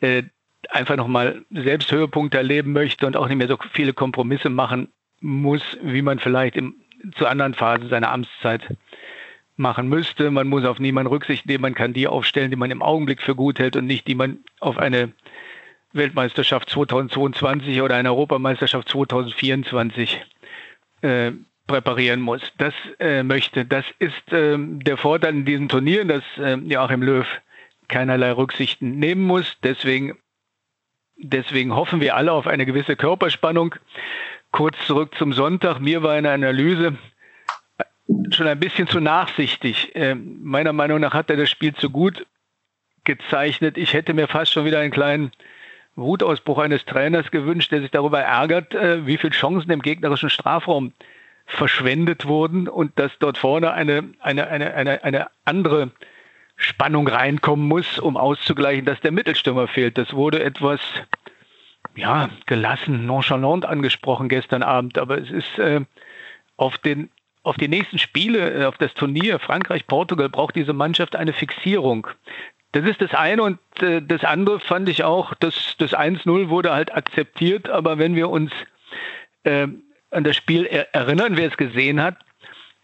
äh, 0.00 0.22
einfach 0.70 0.96
nochmal 0.96 1.44
selbst 1.50 1.90
Höhepunkte 1.92 2.38
erleben 2.38 2.72
möchte 2.72 3.06
und 3.06 3.16
auch 3.16 3.28
nicht 3.28 3.38
mehr 3.38 3.48
so 3.48 3.58
viele 3.72 3.92
Kompromisse 3.92 4.50
machen 4.50 4.88
muss, 5.20 5.62
wie 5.82 6.02
man 6.02 6.18
vielleicht 6.18 6.56
im, 6.56 6.74
zu 7.16 7.26
anderen 7.26 7.54
Phasen 7.54 7.88
seiner 7.88 8.10
Amtszeit 8.10 8.76
machen 9.56 9.88
müsste. 9.88 10.30
Man 10.30 10.48
muss 10.48 10.64
auf 10.64 10.78
niemanden 10.78 11.08
Rücksicht 11.08 11.46
nehmen. 11.46 11.62
Man 11.62 11.74
kann 11.74 11.92
die 11.92 12.06
aufstellen, 12.06 12.50
die 12.50 12.56
man 12.56 12.70
im 12.70 12.82
Augenblick 12.82 13.22
für 13.22 13.34
gut 13.34 13.58
hält 13.58 13.76
und 13.76 13.86
nicht 13.86 14.06
die 14.06 14.14
man 14.14 14.38
auf 14.60 14.78
eine 14.78 15.12
Weltmeisterschaft 15.92 16.70
2022 16.70 17.82
oder 17.82 17.96
eine 17.96 18.10
Europameisterschaft 18.10 18.88
2024 18.88 20.24
äh, 21.02 21.32
präparieren 21.66 22.20
muss. 22.20 22.40
Das 22.58 22.74
äh, 22.98 23.22
möchte, 23.22 23.64
das 23.64 23.84
ist 23.98 24.32
äh, 24.32 24.56
der 24.58 24.96
Vorteil 24.96 25.34
in 25.34 25.44
diesen 25.44 25.68
Turnieren, 25.68 26.08
dass 26.08 26.24
äh, 26.38 26.54
Joachim 26.56 27.02
Löw 27.02 27.26
keinerlei 27.88 28.32
Rücksichten 28.32 28.98
nehmen 28.98 29.22
muss. 29.22 29.56
Deswegen 29.62 30.16
Deswegen 31.18 31.74
hoffen 31.74 32.00
wir 32.00 32.16
alle 32.16 32.32
auf 32.32 32.46
eine 32.46 32.64
gewisse 32.64 32.96
Körperspannung. 32.96 33.74
Kurz 34.52 34.76
zurück 34.86 35.14
zum 35.18 35.32
Sonntag. 35.32 35.80
Mir 35.80 36.02
war 36.02 36.12
eine 36.12 36.30
Analyse 36.30 36.96
schon 38.30 38.46
ein 38.46 38.60
bisschen 38.60 38.88
zu 38.88 39.00
nachsichtig. 39.00 39.92
Ähm, 39.94 40.38
meiner 40.42 40.72
Meinung 40.72 41.00
nach 41.00 41.14
hat 41.14 41.30
er 41.30 41.36
das 41.36 41.50
Spiel 41.50 41.74
zu 41.74 41.90
gut 41.90 42.26
gezeichnet. 43.04 43.76
Ich 43.76 43.92
hätte 43.92 44.14
mir 44.14 44.28
fast 44.28 44.52
schon 44.52 44.64
wieder 44.64 44.78
einen 44.80 44.92
kleinen 44.92 45.32
Wutausbruch 45.96 46.58
eines 46.58 46.84
Trainers 46.84 47.30
gewünscht, 47.30 47.72
der 47.72 47.80
sich 47.80 47.90
darüber 47.90 48.20
ärgert, 48.20 48.74
äh, 48.74 49.06
wie 49.06 49.18
viele 49.18 49.32
Chancen 49.32 49.70
im 49.70 49.82
gegnerischen 49.82 50.30
Strafraum 50.30 50.92
verschwendet 51.46 52.26
wurden 52.26 52.68
und 52.68 52.98
dass 52.98 53.12
dort 53.18 53.38
vorne 53.38 53.72
eine, 53.72 54.10
eine, 54.20 54.48
eine, 54.48 54.74
eine, 54.74 55.02
eine 55.02 55.26
andere 55.44 55.90
Spannung 56.58 57.06
reinkommen 57.06 57.66
muss, 57.66 57.98
um 57.98 58.16
auszugleichen, 58.16 58.84
dass 58.84 59.00
der 59.00 59.12
Mittelstürmer 59.12 59.68
fehlt. 59.68 59.96
Das 59.96 60.12
wurde 60.12 60.42
etwas 60.42 60.80
ja, 61.94 62.28
gelassen, 62.46 63.06
nonchalant 63.06 63.64
angesprochen 63.64 64.28
gestern 64.28 64.62
Abend, 64.62 64.98
aber 64.98 65.18
es 65.18 65.30
ist 65.30 65.58
äh, 65.58 65.80
auf 66.56 66.76
den 66.78 67.10
auf 67.44 67.56
die 67.56 67.68
nächsten 67.68 67.98
Spiele, 67.98 68.62
äh, 68.62 68.64
auf 68.66 68.76
das 68.76 68.92
Turnier 68.94 69.38
Frankreich, 69.38 69.86
Portugal 69.86 70.28
braucht 70.28 70.56
diese 70.56 70.72
Mannschaft 70.72 71.16
eine 71.16 71.32
Fixierung. 71.32 72.08
Das 72.72 72.84
ist 72.84 73.00
das 73.00 73.14
eine 73.14 73.42
und 73.42 73.58
äh, 73.80 74.02
das 74.02 74.24
andere 74.24 74.60
fand 74.60 74.88
ich 74.88 75.04
auch, 75.04 75.34
dass 75.34 75.76
das 75.78 75.94
1-0 75.94 76.48
wurde 76.50 76.72
halt 76.72 76.92
akzeptiert, 76.92 77.68
aber 77.70 77.98
wenn 77.98 78.16
wir 78.16 78.28
uns 78.28 78.52
äh, 79.44 79.68
an 80.10 80.24
das 80.24 80.36
Spiel 80.36 80.66
er 80.66 80.94
erinnern, 80.94 81.36
wer 81.36 81.48
es 81.48 81.56
gesehen 81.56 82.02
hat, 82.02 82.16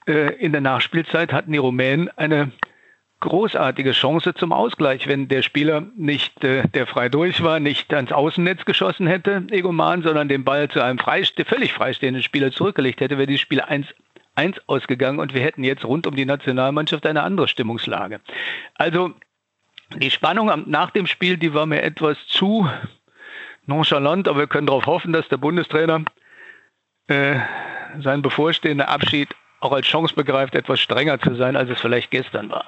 äh, 0.07 0.35
in 0.37 0.53
der 0.53 0.61
Nachspielzeit 0.61 1.33
hatten 1.33 1.53
die 1.53 1.59
Rumänen 1.59 2.09
eine 2.17 2.53
großartige 3.25 3.93
Chance 3.93 4.35
zum 4.35 4.53
Ausgleich, 4.53 5.09
wenn 5.09 5.29
der 5.29 5.43
Spieler 5.43 5.83
nicht, 5.97 6.45
äh, 6.45 6.69
der 6.69 6.87
frei 6.87 7.09
durch 7.09 7.43
war, 7.43 7.59
nicht 7.59 7.93
ans 7.93 8.13
Außennetz 8.13 8.65
geschossen 8.65 9.07
hätte, 9.07 9.45
Egoman, 9.51 10.03
sondern 10.03 10.29
den 10.29 10.45
Ball 10.45 10.69
zu 10.69 10.81
einem 10.83 10.99
freiste 10.99 11.45
völlig 11.45 11.73
freistehenden 11.73 12.23
Spieler 12.23 12.53
zurückgelegt 12.53 13.01
hätte, 13.01 13.19
wäre 13.19 13.27
dieses 13.27 13.41
Spiel 13.41 13.61
1 13.61 13.87
1 14.37 14.69
ausgegangen 14.69 15.21
und 15.21 15.33
wir 15.33 15.43
hätten 15.43 15.63
jetzt 15.63 15.85
rund 15.85 16.07
um 16.07 16.17
die 16.17 16.25
Nationalmannschaft 16.25 17.07
eine 17.07 17.23
andere 17.23 17.49
Stimmungslage. 17.49 18.21
Also 18.75 19.13
die 19.97 20.11
Spannung 20.11 20.65
nach 20.67 20.91
dem 20.91 21.07
Spiel, 21.07 21.37
die 21.37 21.55
war 21.55 21.67
mir 21.67 21.83
etwas 21.83 22.19
zu 22.27 22.69
nonchalant, 23.67 24.29
aber 24.29 24.41
wir 24.41 24.47
können 24.47 24.67
darauf 24.67 24.87
hoffen, 24.87 25.13
dass 25.13 25.29
der 25.29 25.37
Bundestrainer 25.37 26.05
äh, 27.07 27.37
seinen 28.01 28.23
bevorstehenden 28.23 28.87
Abschied 28.87 29.29
auch 29.61 29.73
als 29.73 29.87
Chance 29.87 30.15
begreift, 30.15 30.55
etwas 30.55 30.81
strenger 30.81 31.21
zu 31.21 31.35
sein, 31.37 31.57
als 31.57 31.71
es 31.71 31.81
vielleicht 31.81 32.11
gestern 32.11 32.51
war. 32.51 32.67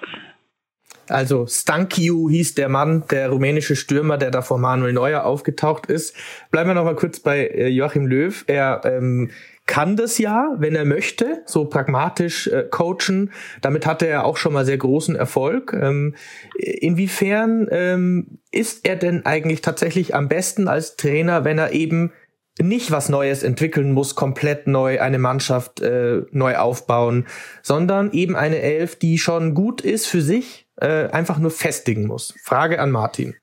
Also 1.09 1.47
Stankiu 1.47 2.29
hieß 2.29 2.55
der 2.55 2.69
Mann, 2.69 3.05
der 3.11 3.31
rumänische 3.31 3.77
Stürmer, 3.77 4.19
der 4.19 4.31
da 4.31 4.43
vor 4.43 4.59
Manuel 4.59 4.93
Neuer 4.93 5.25
aufgetaucht 5.25 5.87
ist. 5.87 6.15
Bleiben 6.51 6.71
wir 6.71 6.75
noch 6.75 6.85
mal 6.85 6.97
kurz 6.97 7.21
bei 7.21 7.47
äh, 7.47 7.69
Joachim 7.69 8.07
Löw. 8.07 8.45
Er 8.47 8.81
ähm, 8.85 9.31
kann 9.67 9.97
das 9.97 10.19
ja, 10.19 10.55
wenn 10.59 10.77
er 10.77 10.85
möchte, 10.85 11.43
so 11.45 11.65
pragmatisch 11.65 12.47
äh, 12.47 12.65
coachen. 12.71 13.33
Damit 13.61 13.85
hatte 13.85 14.07
er 14.07 14.25
auch 14.25 14.37
schon 14.37 14.53
mal 14.53 14.65
sehr 14.65 14.79
großen 14.79 15.17
Erfolg. 15.17 15.73
Ähm, 15.73 16.15
inwiefern 16.57 17.67
ähm, 17.71 18.39
ist 18.53 18.87
er 18.87 18.97
denn 18.97 19.27
eigentlich 19.27 19.63
tatsächlich 19.63 20.15
am 20.15 20.29
besten 20.29 20.69
als 20.69 20.97
Trainer, 20.97 21.45
wenn 21.45 21.59
er 21.59 21.73
eben 21.73 22.13
nicht 22.61 22.91
was 22.91 23.09
Neues 23.09 23.43
entwickeln 23.43 23.93
muss, 23.93 24.15
komplett 24.15 24.67
neu 24.67 25.01
eine 25.01 25.19
Mannschaft 25.19 25.81
äh, 25.81 26.23
neu 26.31 26.57
aufbauen, 26.57 27.27
sondern 27.63 28.13
eben 28.13 28.37
eine 28.37 28.61
Elf, 28.61 28.99
die 28.99 29.19
schon 29.19 29.55
gut 29.55 29.81
ist 29.81 30.07
für 30.07 30.23
sich, 30.23 30.67
äh, 30.77 31.09
einfach 31.09 31.39
nur 31.39 31.51
festigen 31.51 32.07
muss. 32.07 32.35
Frage 32.43 32.81
an 32.81 32.91
Martin. 32.91 33.35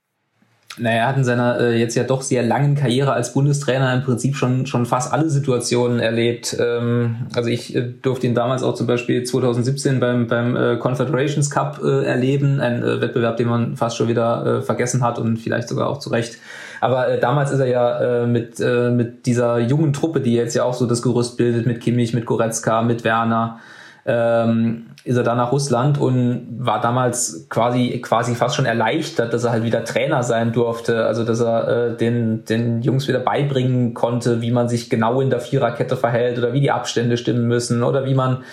Naja, 0.77 1.01
er 1.01 1.07
hat 1.07 1.17
in 1.17 1.23
seiner 1.23 1.59
äh, 1.59 1.79
jetzt 1.79 1.93
ja 1.93 2.03
doch 2.03 2.23
sehr 2.23 2.41
langen 2.41 2.73
Karriere 2.73 3.13
als 3.13 3.33
Bundestrainer 3.33 3.93
im 3.93 4.01
Prinzip 4.01 4.35
schon, 4.35 4.65
schon 4.65 4.87
fast 4.87 5.13
alle 5.13 5.29
Situationen 5.29 5.99
erlebt. 5.99 6.57
Ähm, 6.59 7.27
also 7.35 7.49
ich 7.49 7.75
äh, 7.75 7.81
durfte 8.01 8.25
ihn 8.25 8.33
damals 8.33 8.63
auch 8.63 8.73
zum 8.73 8.87
Beispiel 8.87 9.23
2017 9.23 9.99
beim, 9.99 10.25
beim 10.25 10.55
äh, 10.55 10.77
Confederations 10.77 11.51
Cup 11.51 11.79
äh, 11.83 12.05
erleben, 12.05 12.59
ein 12.59 12.81
äh, 12.81 13.01
Wettbewerb, 13.01 13.37
den 13.37 13.49
man 13.49 13.77
fast 13.77 13.97
schon 13.97 14.07
wieder 14.07 14.45
äh, 14.45 14.61
vergessen 14.63 15.03
hat 15.03 15.19
und 15.19 15.37
vielleicht 15.37 15.69
sogar 15.69 15.87
auch 15.87 15.99
zu 15.99 16.09
Recht. 16.09 16.39
Aber 16.83 17.07
äh, 17.07 17.17
damals 17.17 17.49
ist 17.49 17.61
er 17.61 17.67
ja 17.67 17.99
äh, 17.99 18.27
mit, 18.27 18.59
äh, 18.59 18.89
mit 18.89 19.25
dieser 19.25 19.57
jungen 19.57 19.93
Truppe, 19.93 20.19
die 20.19 20.33
jetzt 20.33 20.53
ja 20.53 20.65
auch 20.65 20.73
so 20.73 20.85
das 20.85 21.01
Gerüst 21.01 21.37
bildet, 21.37 21.65
mit 21.65 21.79
Kimmich, 21.79 22.13
mit 22.13 22.25
Goretzka, 22.25 22.81
mit 22.81 23.05
Werner, 23.05 23.59
ähm, 24.05 24.87
ist 25.05 25.15
er 25.15 25.23
dann 25.23 25.37
nach 25.37 25.53
Russland 25.53 25.97
und 25.97 26.45
war 26.59 26.81
damals 26.81 27.47
quasi 27.47 28.01
quasi 28.03 28.35
fast 28.35 28.57
schon 28.57 28.65
erleichtert, 28.65 29.33
dass 29.33 29.45
er 29.45 29.51
halt 29.51 29.63
wieder 29.63 29.85
Trainer 29.85 30.23
sein 30.23 30.51
durfte, 30.51 31.05
also 31.05 31.23
dass 31.23 31.39
er 31.39 31.67
äh, 31.67 31.95
den 31.95 32.43
den 32.43 32.81
Jungs 32.81 33.07
wieder 33.07 33.19
beibringen 33.19 33.93
konnte, 33.93 34.41
wie 34.41 34.51
man 34.51 34.67
sich 34.67 34.89
genau 34.89 35.21
in 35.21 35.29
der 35.29 35.39
Viererkette 35.39 35.95
verhält 35.95 36.37
oder 36.37 36.51
wie 36.51 36.59
die 36.59 36.71
Abstände 36.71 37.15
stimmen 37.15 37.47
müssen 37.47 37.81
oder 37.81 38.03
wie 38.05 38.13
man 38.13 38.43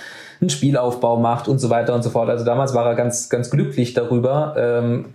einen 0.40 0.50
Spielaufbau 0.50 1.16
macht 1.16 1.48
und 1.48 1.58
so 1.58 1.68
weiter 1.68 1.94
und 1.94 2.04
so 2.04 2.10
fort. 2.10 2.30
Also 2.30 2.44
damals 2.44 2.74
war 2.74 2.86
er 2.86 2.94
ganz 2.94 3.28
ganz 3.28 3.50
glücklich 3.50 3.92
darüber. 3.92 4.54
Ähm, 4.56 5.06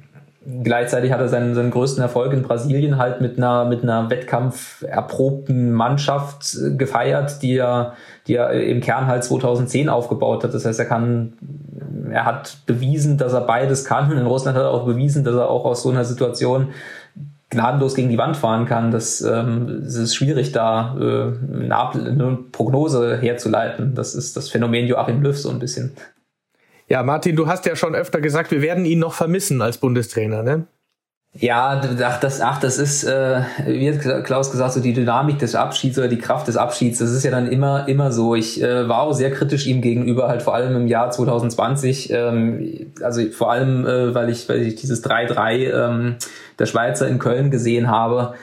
gleichzeitig 0.63 1.11
hat 1.11 1.19
er 1.19 1.27
seinen, 1.27 1.55
seinen 1.55 1.71
größten 1.71 2.01
Erfolg 2.01 2.33
in 2.33 2.43
Brasilien 2.43 2.97
halt 2.97 3.21
mit 3.21 3.37
einer, 3.37 3.65
mit 3.65 3.83
einer 3.83 4.09
wettkampferprobten 4.09 5.73
Mannschaft 5.73 6.57
gefeiert, 6.77 7.41
die 7.41 7.57
er, 7.57 7.93
die 8.27 8.35
er 8.35 8.51
im 8.51 8.81
Kern 8.81 9.07
halt 9.07 9.23
2010 9.23 9.89
aufgebaut 9.89 10.43
hat. 10.43 10.53
Das 10.53 10.65
heißt, 10.65 10.79
er 10.79 10.85
kann, 10.85 11.33
er 12.11 12.25
hat 12.25 12.57
bewiesen, 12.65 13.17
dass 13.17 13.33
er 13.33 13.41
beides 13.41 13.85
kann. 13.85 14.11
In 14.11 14.25
Russland 14.25 14.57
hat 14.57 14.63
er 14.63 14.71
auch 14.71 14.85
bewiesen, 14.85 15.23
dass 15.23 15.35
er 15.35 15.49
auch 15.49 15.65
aus 15.65 15.81
so 15.83 15.89
einer 15.89 16.05
Situation 16.05 16.69
gnadenlos 17.49 17.95
gegen 17.95 18.09
die 18.09 18.17
Wand 18.17 18.37
fahren 18.37 18.65
kann. 18.65 18.91
Das, 18.91 19.21
ähm, 19.21 19.83
es 19.85 19.95
ist 19.95 20.15
schwierig, 20.15 20.51
da 20.51 20.95
äh, 20.99 21.63
eine, 21.63 21.75
eine 21.75 22.37
Prognose 22.51 23.17
herzuleiten. 23.17 23.95
Das 23.95 24.13
ist 24.13 24.37
das 24.37 24.49
Phänomen 24.49 24.87
Joachim 24.87 25.21
Löw 25.21 25.37
so 25.37 25.49
ein 25.49 25.59
bisschen. 25.59 25.93
Ja, 26.87 27.01
Martin, 27.01 27.35
du 27.35 27.47
hast 27.47 27.65
ja 27.65 27.75
schon 27.75 27.95
öfter 27.95 28.21
gesagt, 28.21 28.51
wir 28.51 28.61
werden 28.61 28.85
ihn 28.85 28.99
noch 28.99 29.13
vermissen 29.13 29.61
als 29.61 29.77
Bundestrainer, 29.77 30.43
ne? 30.43 30.67
Ja, 31.37 31.81
ach, 32.01 32.19
das, 32.21 32.39
ach, 32.39 32.61
das 32.61 32.77
ist, 32.77 33.03
äh, 33.03 33.41
wie 33.65 33.91
hat 33.91 34.23
Klaus 34.23 34.51
gesagt, 34.51 34.71
so 34.71 34.79
die 34.79 34.93
Dynamik 34.93 35.37
des 35.37 35.53
Abschieds 35.53 35.97
oder 35.97 36.07
die 36.07 36.17
Kraft 36.17 36.47
des 36.47 36.55
Abschieds, 36.55 36.99
das 36.99 37.11
ist 37.11 37.25
ja 37.25 37.31
dann 37.31 37.51
immer, 37.51 37.89
immer 37.89 38.13
so. 38.13 38.35
Ich 38.35 38.61
äh, 38.63 38.87
war 38.87 39.01
auch 39.01 39.11
sehr 39.11 39.31
kritisch 39.31 39.67
ihm 39.67 39.81
gegenüber, 39.81 40.29
halt 40.29 40.43
vor 40.43 40.55
allem 40.55 40.77
im 40.77 40.87
Jahr 40.87 41.11
2020. 41.11 42.09
Ähm, 42.11 42.93
also 43.01 43.21
vor 43.31 43.51
allem, 43.51 43.85
äh, 43.85 44.15
weil 44.15 44.29
ich, 44.29 44.47
weil 44.47 44.61
ich 44.61 44.75
dieses 44.75 45.03
3-3 45.03 45.73
ähm, 45.73 46.15
der 46.57 46.67
Schweizer 46.67 47.05
in 47.09 47.19
Köln 47.19 47.51
gesehen 47.51 47.89
habe 47.89 48.35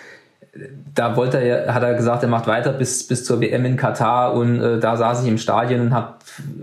da 0.95 1.17
wollte 1.17 1.39
er, 1.39 1.73
hat 1.73 1.83
er 1.83 1.95
gesagt, 1.95 2.23
er 2.23 2.29
macht 2.29 2.47
weiter 2.47 2.75
bis, 2.75 3.07
bis 3.07 3.25
zur 3.25 3.41
WM 3.41 3.65
in 3.65 3.79
Katar 3.79 4.35
und 4.35 4.61
äh, 4.61 4.79
da 4.79 4.99
saß 4.99 5.23
ich 5.23 5.29
im 5.29 5.39
Stadion 5.39 5.81
und 5.81 5.95
habe 5.95 6.17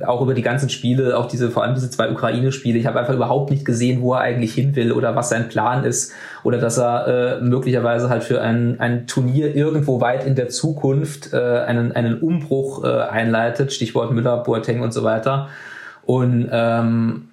auch 0.05 0.21
über 0.21 0.35
die 0.35 0.43
ganzen 0.43 0.69
Spiele, 0.69 1.17
auch 1.17 1.27
diese, 1.27 1.49
vor 1.49 1.63
allem 1.63 1.73
diese 1.73 1.89
zwei 1.89 2.11
Ukraine-Spiele, 2.11 2.77
ich 2.77 2.85
habe 2.85 2.99
einfach 2.99 3.15
überhaupt 3.15 3.49
nicht 3.49 3.65
gesehen, 3.65 4.01
wo 4.01 4.13
er 4.13 4.19
eigentlich 4.19 4.53
hin 4.53 4.75
will 4.75 4.91
oder 4.91 5.15
was 5.15 5.29
sein 5.29 5.49
Plan 5.49 5.85
ist 5.85 6.13
oder 6.43 6.59
dass 6.59 6.77
er 6.77 7.39
äh, 7.39 7.41
möglicherweise 7.41 8.09
halt 8.09 8.23
für 8.23 8.41
ein, 8.41 8.79
ein 8.79 9.07
Turnier 9.07 9.55
irgendwo 9.55 9.99
weit 9.99 10.23
in 10.23 10.35
der 10.35 10.49
Zukunft 10.49 11.33
äh, 11.33 11.37
einen, 11.37 11.91
einen 11.91 12.19
Umbruch 12.19 12.83
äh, 12.83 12.87
einleitet, 12.87 13.73
Stichwort 13.73 14.11
Müller, 14.11 14.37
Boateng 14.43 14.81
und 14.81 14.93
so 14.93 15.03
weiter. 15.03 15.49
Und 16.03 16.47
ähm, 16.51 17.28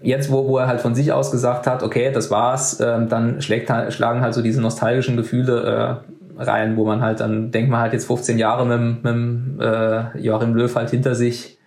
jetzt, 0.00 0.30
wo, 0.30 0.46
wo 0.48 0.58
er 0.58 0.66
halt 0.66 0.80
von 0.80 0.94
sich 0.94 1.12
aus 1.12 1.30
gesagt 1.30 1.66
hat, 1.66 1.82
okay, 1.82 2.10
das 2.12 2.30
war's, 2.30 2.80
ähm, 2.80 3.08
dann 3.08 3.42
schlägt, 3.42 3.70
schlagen 3.92 4.20
halt 4.20 4.34
so 4.34 4.42
diese 4.42 4.60
nostalgischen 4.60 5.16
Gefühle 5.16 6.02
äh, 6.38 6.42
rein, 6.42 6.76
wo 6.76 6.84
man 6.84 7.02
halt 7.02 7.20
dann 7.20 7.50
denkt 7.50 7.70
man 7.70 7.80
halt 7.80 7.92
jetzt 7.92 8.06
15 8.06 8.38
Jahre 8.38 8.64
mit, 8.64 9.02
mit 9.02 9.60
äh, 9.60 10.18
Joachim 10.18 10.54
Löw 10.54 10.72
halt 10.74 10.90
hinter 10.90 11.14
sich. 11.14 11.58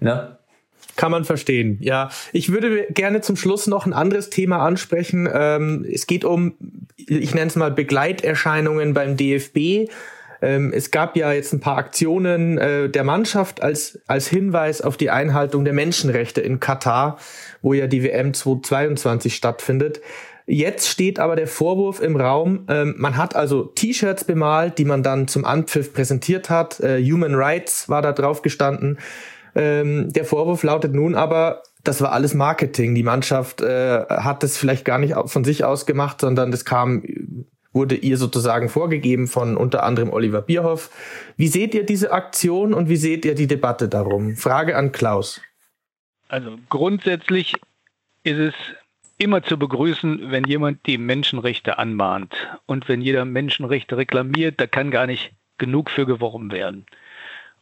Ne? 0.00 0.36
Kann 0.96 1.12
man 1.12 1.24
verstehen, 1.24 1.78
ja. 1.80 2.10
Ich 2.32 2.52
würde 2.52 2.86
gerne 2.90 3.20
zum 3.20 3.36
Schluss 3.36 3.66
noch 3.66 3.86
ein 3.86 3.92
anderes 3.92 4.30
Thema 4.30 4.58
ansprechen. 4.58 5.28
Ähm, 5.32 5.86
es 5.90 6.06
geht 6.06 6.24
um, 6.24 6.54
ich 6.96 7.34
nenne 7.34 7.46
es 7.46 7.56
mal 7.56 7.70
Begleiterscheinungen 7.70 8.94
beim 8.94 9.16
DFB. 9.16 9.90
Ähm, 10.40 10.72
es 10.72 10.90
gab 10.90 11.16
ja 11.16 11.32
jetzt 11.32 11.52
ein 11.52 11.60
paar 11.60 11.78
Aktionen 11.78 12.58
äh, 12.58 12.88
der 12.88 13.04
Mannschaft 13.04 13.62
als, 13.62 14.00
als 14.06 14.28
Hinweis 14.28 14.80
auf 14.80 14.96
die 14.96 15.10
Einhaltung 15.10 15.64
der 15.64 15.74
Menschenrechte 15.74 16.40
in 16.40 16.60
Katar, 16.60 17.18
wo 17.62 17.72
ja 17.72 17.86
die 17.86 18.02
WM 18.02 18.34
2022 18.34 19.34
stattfindet. 19.34 20.00
Jetzt 20.46 20.88
steht 20.88 21.18
aber 21.18 21.36
der 21.36 21.46
Vorwurf 21.46 22.00
im 22.00 22.16
Raum, 22.16 22.64
ähm, 22.68 22.94
man 22.96 23.18
hat 23.18 23.36
also 23.36 23.64
T-Shirts 23.64 24.24
bemalt, 24.24 24.78
die 24.78 24.86
man 24.86 25.02
dann 25.02 25.28
zum 25.28 25.44
Anpfiff 25.44 25.92
präsentiert 25.92 26.48
hat. 26.48 26.80
Äh, 26.80 27.02
Human 27.04 27.34
Rights 27.34 27.90
war 27.90 28.00
da 28.00 28.12
drauf 28.12 28.40
gestanden. 28.40 28.98
Ähm, 29.54 30.10
der 30.10 30.24
Vorwurf 30.24 30.62
lautet 30.62 30.94
nun 30.94 31.14
aber, 31.14 31.62
das 31.84 32.00
war 32.00 32.12
alles 32.12 32.32
Marketing. 32.32 32.94
Die 32.94 33.02
Mannschaft 33.02 33.60
äh, 33.60 34.06
hat 34.08 34.42
das 34.42 34.56
vielleicht 34.56 34.86
gar 34.86 34.98
nicht 34.98 35.14
von 35.26 35.44
sich 35.44 35.64
aus 35.64 35.84
gemacht, 35.84 36.22
sondern 36.22 36.50
das 36.50 36.64
kam 36.64 37.02
wurde 37.78 37.94
ihr 37.94 38.16
sozusagen 38.16 38.68
vorgegeben 38.68 39.28
von 39.28 39.56
unter 39.56 39.84
anderem 39.84 40.10
Oliver 40.10 40.42
Bierhoff. 40.42 40.90
Wie 41.36 41.46
seht 41.46 41.74
ihr 41.74 41.86
diese 41.86 42.10
Aktion 42.10 42.74
und 42.74 42.88
wie 42.88 42.96
seht 42.96 43.24
ihr 43.24 43.36
die 43.36 43.46
Debatte 43.46 43.88
darum? 43.88 44.34
Frage 44.34 44.76
an 44.76 44.90
Klaus. 44.90 45.40
Also 46.26 46.58
grundsätzlich 46.68 47.54
ist 48.24 48.38
es 48.38 48.54
immer 49.16 49.44
zu 49.44 49.56
begrüßen, 49.58 50.32
wenn 50.32 50.44
jemand 50.44 50.86
die 50.86 50.98
Menschenrechte 50.98 51.78
anmahnt. 51.78 52.34
Und 52.66 52.88
wenn 52.88 53.00
jeder 53.00 53.24
Menschenrechte 53.24 53.96
reklamiert, 53.96 54.60
da 54.60 54.66
kann 54.66 54.90
gar 54.90 55.06
nicht 55.06 55.32
genug 55.56 55.90
für 55.90 56.04
geworben 56.04 56.50
werden. 56.50 56.84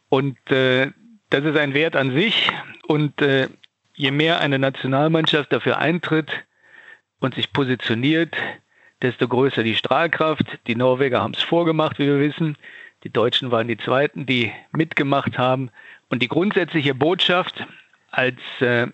Und 0.08 0.38
äh, 0.50 0.92
das 1.28 1.44
ist 1.44 1.56
ein 1.58 1.74
Wert 1.74 1.94
an 1.94 2.12
sich. 2.12 2.50
Und 2.86 3.20
äh, 3.20 3.48
je 3.94 4.10
mehr 4.10 4.40
eine 4.40 4.58
Nationalmannschaft 4.58 5.52
dafür 5.52 5.76
eintritt 5.78 6.30
und 7.20 7.34
sich 7.34 7.52
positioniert, 7.52 8.34
desto 9.02 9.28
größer 9.28 9.62
die 9.62 9.76
Strahlkraft. 9.76 10.58
Die 10.66 10.76
Norweger 10.76 11.22
haben 11.22 11.34
es 11.34 11.42
vorgemacht, 11.42 11.98
wie 11.98 12.06
wir 12.06 12.20
wissen. 12.20 12.56
Die 13.04 13.10
Deutschen 13.10 13.50
waren 13.50 13.68
die 13.68 13.76
Zweiten, 13.76 14.26
die 14.26 14.52
mitgemacht 14.72 15.38
haben. 15.38 15.70
Und 16.08 16.22
die 16.22 16.28
grundsätzliche 16.28 16.94
Botschaft 16.94 17.66
als 18.10 18.38
äh, 18.60 18.86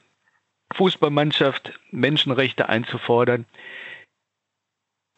Fußballmannschaft 0.75 1.73
Menschenrechte 1.91 2.69
einzufordern, 2.69 3.47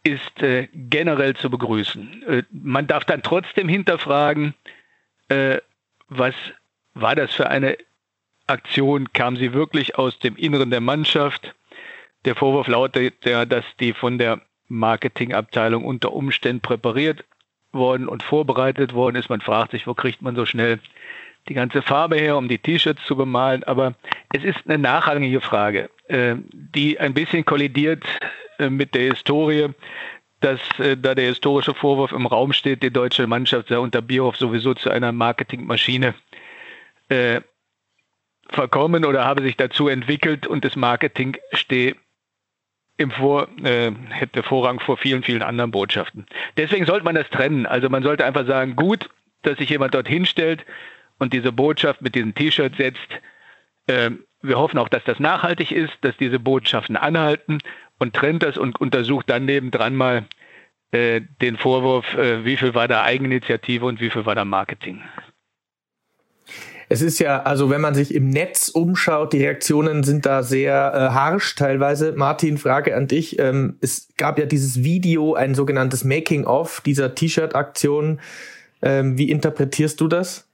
ist 0.02 0.42
äh, 0.42 0.68
generell 0.72 1.34
zu 1.34 1.48
begrüßen. 1.50 2.22
Äh, 2.28 2.42
man 2.50 2.86
darf 2.86 3.04
dann 3.04 3.22
trotzdem 3.22 3.68
hinterfragen, 3.68 4.54
äh, 5.28 5.58
was 6.08 6.34
war 6.92 7.16
das 7.16 7.32
für 7.32 7.48
eine 7.48 7.78
Aktion? 8.46 9.12
Kam 9.14 9.36
sie 9.36 9.54
wirklich 9.54 9.96
aus 9.96 10.18
dem 10.18 10.36
Inneren 10.36 10.70
der 10.70 10.82
Mannschaft? 10.82 11.54
Der 12.26 12.36
Vorwurf 12.36 12.68
lautet 12.68 13.24
ja, 13.24 13.46
dass 13.46 13.64
die 13.80 13.94
von 13.94 14.18
der 14.18 14.42
Marketingabteilung 14.68 15.84
unter 15.84 16.12
Umständen 16.12 16.60
präpariert 16.60 17.24
worden 17.72 18.08
und 18.08 18.22
vorbereitet 18.22 18.94
worden 18.94 19.16
ist. 19.16 19.28
Man 19.28 19.40
fragt 19.40 19.72
sich, 19.72 19.86
wo 19.86 19.94
kriegt 19.94 20.22
man 20.22 20.36
so 20.36 20.46
schnell 20.46 20.80
die 21.48 21.54
ganze 21.54 21.82
Farbe 21.82 22.16
her, 22.16 22.36
um 22.36 22.48
die 22.48 22.58
T-Shirts 22.58 23.04
zu 23.04 23.16
bemalen. 23.16 23.64
Aber 23.64 23.94
es 24.32 24.44
ist 24.44 24.60
eine 24.66 24.78
nachrangige 24.78 25.40
Frage, 25.40 25.90
äh, 26.08 26.36
die 26.52 26.98
ein 26.98 27.14
bisschen 27.14 27.44
kollidiert 27.44 28.04
äh, 28.58 28.70
mit 28.70 28.94
der 28.94 29.10
Historie, 29.10 29.68
dass 30.40 30.60
äh, 30.78 30.96
da 30.96 31.14
der 31.14 31.26
historische 31.26 31.74
Vorwurf 31.74 32.12
im 32.12 32.26
Raum 32.26 32.52
steht, 32.52 32.82
die 32.82 32.92
deutsche 32.92 33.26
Mannschaft 33.26 33.68
sei 33.68 33.78
unter 33.78 34.02
Bierhoff 34.02 34.36
sowieso 34.36 34.74
zu 34.74 34.90
einer 34.90 35.12
Marketingmaschine 35.12 36.14
verkommen 38.48 39.04
oder 39.04 39.26
habe 39.26 39.42
sich 39.42 39.58
dazu 39.58 39.88
entwickelt 39.88 40.46
und 40.46 40.64
das 40.64 40.74
Marketing 40.74 41.36
stehe 41.52 41.96
im 42.96 43.10
Vor, 43.10 43.48
äh, 43.62 43.90
hätte 44.10 44.42
Vorrang 44.42 44.80
vor 44.80 44.96
vielen, 44.96 45.22
vielen 45.22 45.42
anderen 45.42 45.70
Botschaften. 45.70 46.26
Deswegen 46.56 46.86
sollte 46.86 47.04
man 47.04 47.14
das 47.14 47.28
trennen. 47.30 47.66
Also 47.66 47.88
man 47.88 48.02
sollte 48.02 48.24
einfach 48.24 48.46
sagen, 48.46 48.76
gut, 48.76 49.10
dass 49.42 49.58
sich 49.58 49.70
jemand 49.70 49.94
dort 49.94 50.08
hinstellt 50.08 50.64
und 51.18 51.32
diese 51.32 51.52
Botschaft 51.52 52.02
mit 52.02 52.14
diesem 52.14 52.34
T-Shirt 52.34 52.76
setzt. 52.76 53.08
Äh, 53.86 54.10
wir 54.42 54.58
hoffen 54.58 54.78
auch, 54.78 54.88
dass 54.88 55.04
das 55.04 55.18
nachhaltig 55.18 55.72
ist, 55.72 55.92
dass 56.02 56.16
diese 56.18 56.38
Botschaften 56.38 56.96
anhalten 56.96 57.58
und 57.98 58.14
trennt 58.14 58.42
das 58.42 58.58
und 58.58 58.80
untersucht 58.80 59.28
dann 59.30 59.44
nebendran 59.44 59.96
mal 59.96 60.24
äh, 60.92 61.22
den 61.42 61.56
Vorwurf, 61.56 62.14
äh, 62.14 62.44
wie 62.44 62.56
viel 62.56 62.74
war 62.74 62.86
da 62.86 63.02
Eigeninitiative 63.02 63.84
und 63.84 64.00
wie 64.00 64.10
viel 64.10 64.26
war 64.26 64.34
da 64.34 64.44
Marketing. 64.44 65.02
Es 66.88 67.02
ist 67.02 67.18
ja, 67.18 67.42
also 67.42 67.70
wenn 67.70 67.80
man 67.80 67.94
sich 67.94 68.14
im 68.14 68.28
Netz 68.28 68.68
umschaut, 68.68 69.32
die 69.32 69.38
Reaktionen 69.38 70.04
sind 70.04 70.26
da 70.26 70.42
sehr 70.42 70.92
äh, 70.94 71.14
harsch 71.14 71.54
teilweise. 71.54 72.12
Martin, 72.12 72.58
Frage 72.58 72.94
an 72.96 73.08
dich. 73.08 73.38
Ähm, 73.38 73.76
es 73.80 74.08
gab 74.16 74.38
ja 74.38 74.46
dieses 74.46 74.82
Video, 74.82 75.34
ein 75.34 75.54
sogenanntes 75.54 76.04
Making-of 76.04 76.82
dieser 76.82 77.14
T-Shirt-Aktion. 77.14 78.20
Ähm, 78.82 79.16
wie 79.16 79.30
interpretierst 79.30 80.00
du 80.00 80.08
das? 80.08 80.46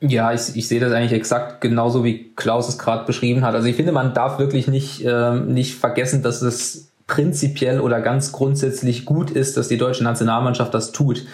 Ja, 0.00 0.32
ich, 0.32 0.54
ich 0.54 0.68
sehe 0.68 0.78
das 0.78 0.92
eigentlich 0.92 1.12
exakt 1.12 1.60
genauso, 1.60 2.04
wie 2.04 2.32
Klaus 2.36 2.68
es 2.68 2.78
gerade 2.78 3.04
beschrieben 3.04 3.44
hat. 3.44 3.54
Also 3.54 3.66
ich 3.66 3.74
finde, 3.74 3.90
man 3.90 4.14
darf 4.14 4.38
wirklich 4.38 4.68
nicht, 4.68 5.04
ähm, 5.04 5.52
nicht 5.52 5.74
vergessen, 5.74 6.22
dass 6.22 6.40
es 6.40 6.92
prinzipiell 7.08 7.80
oder 7.80 8.00
ganz 8.00 8.30
grundsätzlich 8.30 9.04
gut 9.04 9.30
ist, 9.32 9.56
dass 9.56 9.66
die 9.66 9.78
deutsche 9.78 10.04
Nationalmannschaft 10.04 10.72
das 10.72 10.92
tut. 10.92 11.26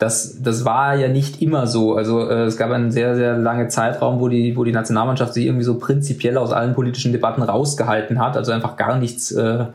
Das, 0.00 0.42
das 0.42 0.64
war 0.64 0.96
ja 0.96 1.08
nicht 1.08 1.42
immer 1.42 1.66
so. 1.66 1.94
Also 1.94 2.28
äh, 2.28 2.44
es 2.44 2.56
gab 2.56 2.70
einen 2.70 2.90
sehr, 2.90 3.14
sehr 3.16 3.36
lange 3.36 3.68
Zeitraum, 3.68 4.18
wo 4.18 4.28
die, 4.28 4.56
wo 4.56 4.64
die 4.64 4.72
Nationalmannschaft 4.72 5.34
sich 5.34 5.44
irgendwie 5.44 5.64
so 5.64 5.78
prinzipiell 5.78 6.38
aus 6.38 6.52
allen 6.52 6.74
politischen 6.74 7.12
Debatten 7.12 7.42
rausgehalten 7.42 8.18
hat, 8.18 8.36
also 8.36 8.50
einfach 8.50 8.76
gar 8.76 8.96
nichts 8.98 9.30
äh, 9.30 9.66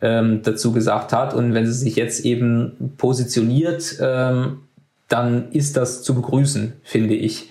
ähm, 0.00 0.40
dazu 0.42 0.72
gesagt 0.72 1.12
hat. 1.12 1.34
Und 1.34 1.52
wenn 1.52 1.66
sie 1.66 1.72
sich 1.72 1.94
jetzt 1.94 2.24
eben 2.24 2.94
positioniert, 2.96 3.98
ähm, 4.00 4.62
dann 5.08 5.52
ist 5.52 5.76
das 5.76 6.02
zu 6.02 6.14
begrüßen, 6.14 6.72
finde 6.82 7.14
ich 7.14 7.50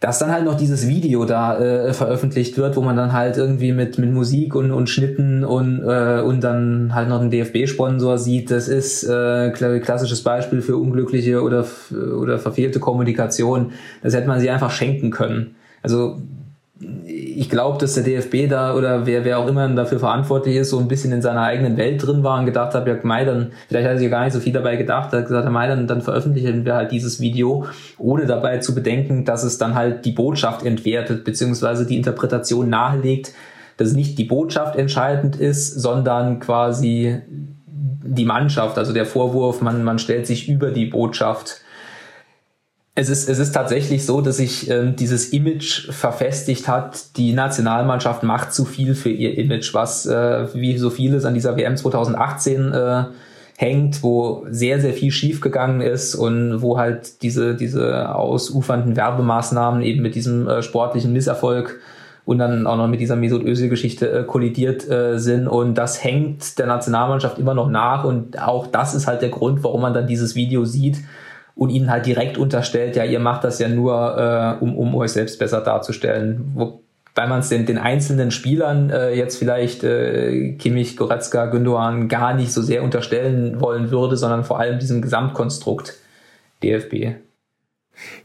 dass 0.00 0.18
dann 0.18 0.32
halt 0.32 0.46
noch 0.46 0.56
dieses 0.56 0.88
Video 0.88 1.26
da 1.26 1.58
äh, 1.58 1.92
veröffentlicht 1.92 2.56
wird, 2.56 2.76
wo 2.76 2.80
man 2.80 2.96
dann 2.96 3.12
halt 3.12 3.36
irgendwie 3.36 3.72
mit, 3.72 3.98
mit 3.98 4.10
Musik 4.10 4.54
und, 4.54 4.72
und 4.72 4.88
Schnitten 4.88 5.44
und, 5.44 5.82
äh, 5.82 6.22
und 6.22 6.42
dann 6.42 6.94
halt 6.94 7.10
noch 7.10 7.20
einen 7.20 7.30
DFB-Sponsor 7.30 8.16
sieht, 8.16 8.50
das 8.50 8.68
ist 8.68 9.04
äh, 9.04 9.50
klassisches 9.50 10.22
Beispiel 10.22 10.62
für 10.62 10.78
unglückliche 10.78 11.42
oder, 11.42 11.66
oder 12.18 12.38
verfehlte 12.38 12.80
Kommunikation. 12.80 13.72
Das 14.02 14.14
hätte 14.14 14.26
man 14.26 14.40
sie 14.40 14.48
einfach 14.48 14.70
schenken 14.70 15.10
können. 15.10 15.56
Also 15.82 16.18
ich 17.40 17.48
glaube, 17.48 17.78
dass 17.78 17.94
der 17.94 18.02
DFB 18.02 18.50
da 18.50 18.74
oder 18.74 19.06
wer, 19.06 19.24
wer 19.24 19.38
auch 19.38 19.46
immer 19.46 19.66
dafür 19.70 19.98
verantwortlich 19.98 20.56
ist, 20.56 20.68
so 20.68 20.78
ein 20.78 20.88
bisschen 20.88 21.10
in 21.10 21.22
seiner 21.22 21.40
eigenen 21.40 21.78
Welt 21.78 22.06
drin 22.06 22.22
war 22.22 22.38
und 22.38 22.44
gedacht 22.44 22.74
hat, 22.74 22.86
ja, 22.86 22.98
Mai, 23.02 23.24
dann, 23.24 23.52
vielleicht 23.66 23.86
hat 23.86 23.94
er 23.94 23.98
sich 23.98 24.10
gar 24.10 24.24
nicht 24.24 24.34
so 24.34 24.40
viel 24.40 24.52
dabei 24.52 24.76
gedacht, 24.76 25.10
hat 25.14 25.26
gesagt, 25.26 25.50
Mai, 25.50 25.66
dann, 25.66 25.86
dann 25.86 26.02
veröffentlichen 26.02 26.66
wir 26.66 26.74
halt 26.74 26.92
dieses 26.92 27.18
Video, 27.18 27.64
ohne 27.96 28.26
dabei 28.26 28.58
zu 28.58 28.74
bedenken, 28.74 29.24
dass 29.24 29.42
es 29.42 29.56
dann 29.56 29.74
halt 29.74 30.04
die 30.04 30.12
Botschaft 30.12 30.66
entwertet, 30.66 31.24
beziehungsweise 31.24 31.86
die 31.86 31.96
Interpretation 31.96 32.68
nahelegt, 32.68 33.32
dass 33.78 33.94
nicht 33.94 34.18
die 34.18 34.24
Botschaft 34.24 34.76
entscheidend 34.76 35.36
ist, 35.36 35.80
sondern 35.80 36.40
quasi 36.40 37.22
die 38.04 38.26
Mannschaft, 38.26 38.76
also 38.76 38.92
der 38.92 39.06
Vorwurf, 39.06 39.62
man, 39.62 39.82
man 39.82 39.98
stellt 39.98 40.26
sich 40.26 40.46
über 40.46 40.72
die 40.72 40.84
Botschaft 40.84 41.62
es 43.00 43.08
ist, 43.08 43.30
es 43.30 43.38
ist 43.38 43.52
tatsächlich 43.52 44.04
so, 44.04 44.20
dass 44.20 44.36
sich 44.36 44.68
ähm, 44.68 44.94
dieses 44.94 45.30
Image 45.30 45.90
verfestigt 45.90 46.68
hat, 46.68 47.16
die 47.16 47.32
Nationalmannschaft 47.32 48.22
macht 48.22 48.52
zu 48.52 48.66
viel 48.66 48.94
für 48.94 49.08
ihr 49.08 49.38
Image, 49.38 49.72
was 49.72 50.04
äh, 50.04 50.48
wie 50.52 50.76
so 50.76 50.90
vieles 50.90 51.24
an 51.24 51.32
dieser 51.32 51.56
WM 51.56 51.78
2018 51.78 52.72
äh, 52.72 53.04
hängt, 53.56 54.02
wo 54.02 54.44
sehr, 54.50 54.80
sehr 54.80 54.92
viel 54.92 55.10
schiefgegangen 55.12 55.80
ist 55.80 56.14
und 56.14 56.60
wo 56.60 56.78
halt 56.78 57.22
diese, 57.22 57.54
diese 57.54 58.14
ausufernden 58.14 58.96
Werbemaßnahmen 58.96 59.80
eben 59.80 60.02
mit 60.02 60.14
diesem 60.14 60.46
äh, 60.46 60.62
sportlichen 60.62 61.14
Misserfolg 61.14 61.80
und 62.26 62.36
dann 62.36 62.66
auch 62.66 62.76
noch 62.76 62.86
mit 62.86 63.00
dieser 63.00 63.16
Mesut 63.16 63.44
Özil-Geschichte 63.44 64.10
äh, 64.10 64.24
kollidiert 64.24 64.88
äh, 64.90 65.18
sind. 65.18 65.48
Und 65.48 65.74
das 65.74 66.04
hängt 66.04 66.58
der 66.58 66.66
Nationalmannschaft 66.66 67.38
immer 67.38 67.54
noch 67.54 67.70
nach. 67.70 68.04
Und 68.04 68.40
auch 68.40 68.66
das 68.66 68.94
ist 68.94 69.06
halt 69.06 69.22
der 69.22 69.30
Grund, 69.30 69.64
warum 69.64 69.80
man 69.80 69.94
dann 69.94 70.06
dieses 70.06 70.34
Video 70.34 70.66
sieht, 70.66 70.98
und 71.60 71.68
ihnen 71.68 71.90
halt 71.90 72.06
direkt 72.06 72.38
unterstellt, 72.38 72.96
ja, 72.96 73.04
ihr 73.04 73.20
macht 73.20 73.44
das 73.44 73.58
ja 73.58 73.68
nur, 73.68 74.16
äh, 74.16 74.64
um, 74.64 74.78
um 74.78 74.94
euch 74.94 75.12
selbst 75.12 75.38
besser 75.38 75.60
darzustellen. 75.60 76.52
Wobei 76.54 77.26
man 77.26 77.40
es 77.40 77.50
den, 77.50 77.66
den 77.66 77.76
einzelnen 77.76 78.30
Spielern 78.30 78.88
äh, 78.88 79.12
jetzt 79.12 79.36
vielleicht 79.36 79.84
äh, 79.84 80.52
Kimmich, 80.52 80.96
Goretzka, 80.96 81.44
Gündogan 81.44 82.08
gar 82.08 82.32
nicht 82.32 82.50
so 82.50 82.62
sehr 82.62 82.82
unterstellen 82.82 83.60
wollen 83.60 83.90
würde, 83.90 84.16
sondern 84.16 84.42
vor 84.42 84.58
allem 84.58 84.78
diesem 84.78 85.02
Gesamtkonstrukt 85.02 85.98
DFB. 86.62 87.16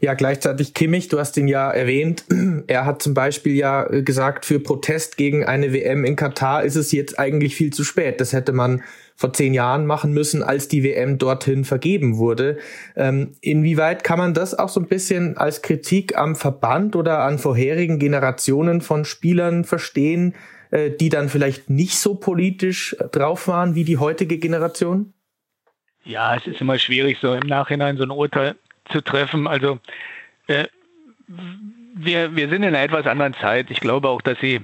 Ja, 0.00 0.14
gleichzeitig 0.14 0.74
Kimmich, 0.74 1.08
du 1.08 1.18
hast 1.18 1.36
ihn 1.36 1.48
ja 1.48 1.70
erwähnt. 1.70 2.24
Er 2.68 2.84
hat 2.84 3.02
zum 3.02 3.14
Beispiel 3.14 3.54
ja 3.54 3.84
gesagt, 3.84 4.44
für 4.44 4.58
Protest 4.58 5.16
gegen 5.16 5.44
eine 5.44 5.72
WM 5.72 6.04
in 6.04 6.16
Katar 6.16 6.64
ist 6.64 6.74
es 6.74 6.90
jetzt 6.90 7.18
eigentlich 7.18 7.54
viel 7.54 7.72
zu 7.72 7.84
spät. 7.84 8.20
Das 8.20 8.32
hätte 8.32 8.52
man 8.52 8.82
vor 9.16 9.32
zehn 9.32 9.54
Jahren 9.54 9.86
machen 9.86 10.12
müssen, 10.12 10.42
als 10.42 10.68
die 10.68 10.84
WM 10.84 11.18
dorthin 11.18 11.64
vergeben 11.64 12.18
wurde. 12.18 12.58
Ähm, 12.96 13.32
inwieweit 13.40 14.04
kann 14.04 14.18
man 14.18 14.34
das 14.34 14.56
auch 14.56 14.68
so 14.68 14.78
ein 14.78 14.88
bisschen 14.88 15.36
als 15.36 15.62
Kritik 15.62 16.16
am 16.16 16.36
Verband 16.36 16.94
oder 16.96 17.20
an 17.20 17.38
vorherigen 17.38 17.98
Generationen 17.98 18.82
von 18.82 19.04
Spielern 19.04 19.64
verstehen, 19.64 20.34
äh, 20.70 20.90
die 20.90 21.08
dann 21.08 21.28
vielleicht 21.28 21.70
nicht 21.70 21.98
so 21.98 22.14
politisch 22.14 22.94
drauf 23.12 23.48
waren 23.48 23.74
wie 23.74 23.84
die 23.84 23.98
heutige 23.98 24.38
Generation? 24.38 25.14
Ja, 26.04 26.36
es 26.36 26.46
ist 26.46 26.60
immer 26.60 26.78
schwierig, 26.78 27.18
so 27.20 27.34
im 27.34 27.48
Nachhinein 27.48 27.96
so 27.96 28.04
ein 28.04 28.10
Urteil 28.10 28.54
zu 28.90 29.00
treffen. 29.00 29.46
Also 29.46 29.78
äh, 30.46 30.64
wir, 31.26 32.36
wir 32.36 32.48
sind 32.48 32.62
in 32.62 32.68
einer 32.68 32.82
etwas 32.82 33.06
anderen 33.06 33.34
Zeit. 33.34 33.70
Ich 33.70 33.80
glaube 33.80 34.08
auch, 34.08 34.22
dass 34.22 34.38
sie 34.40 34.60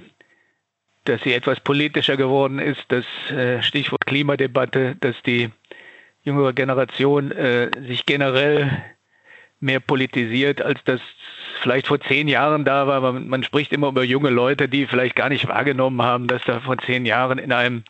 dass 1.04 1.20
sie 1.22 1.32
etwas 1.32 1.60
politischer 1.60 2.16
geworden 2.16 2.58
ist, 2.58 2.84
das 2.88 3.04
äh, 3.30 3.62
Stichwort 3.62 4.06
Klimadebatte, 4.06 4.96
dass 5.00 5.20
die 5.24 5.50
jüngere 6.22 6.52
Generation 6.52 7.32
äh, 7.32 7.70
sich 7.88 8.06
generell 8.06 8.84
mehr 9.58 9.80
politisiert, 9.80 10.62
als 10.62 10.80
das 10.84 11.00
vielleicht 11.60 11.86
vor 11.86 12.00
zehn 12.00 12.28
Jahren 12.28 12.64
da 12.64 12.86
war. 12.86 13.00
Man, 13.00 13.28
man 13.28 13.42
spricht 13.42 13.72
immer 13.72 13.88
über 13.88 14.04
junge 14.04 14.30
Leute, 14.30 14.68
die 14.68 14.86
vielleicht 14.86 15.16
gar 15.16 15.28
nicht 15.28 15.48
wahrgenommen 15.48 16.02
haben, 16.02 16.26
dass 16.26 16.42
da 16.44 16.60
vor 16.60 16.78
zehn 16.78 17.06
Jahren 17.06 17.38
in 17.38 17.52
einem 17.52 17.84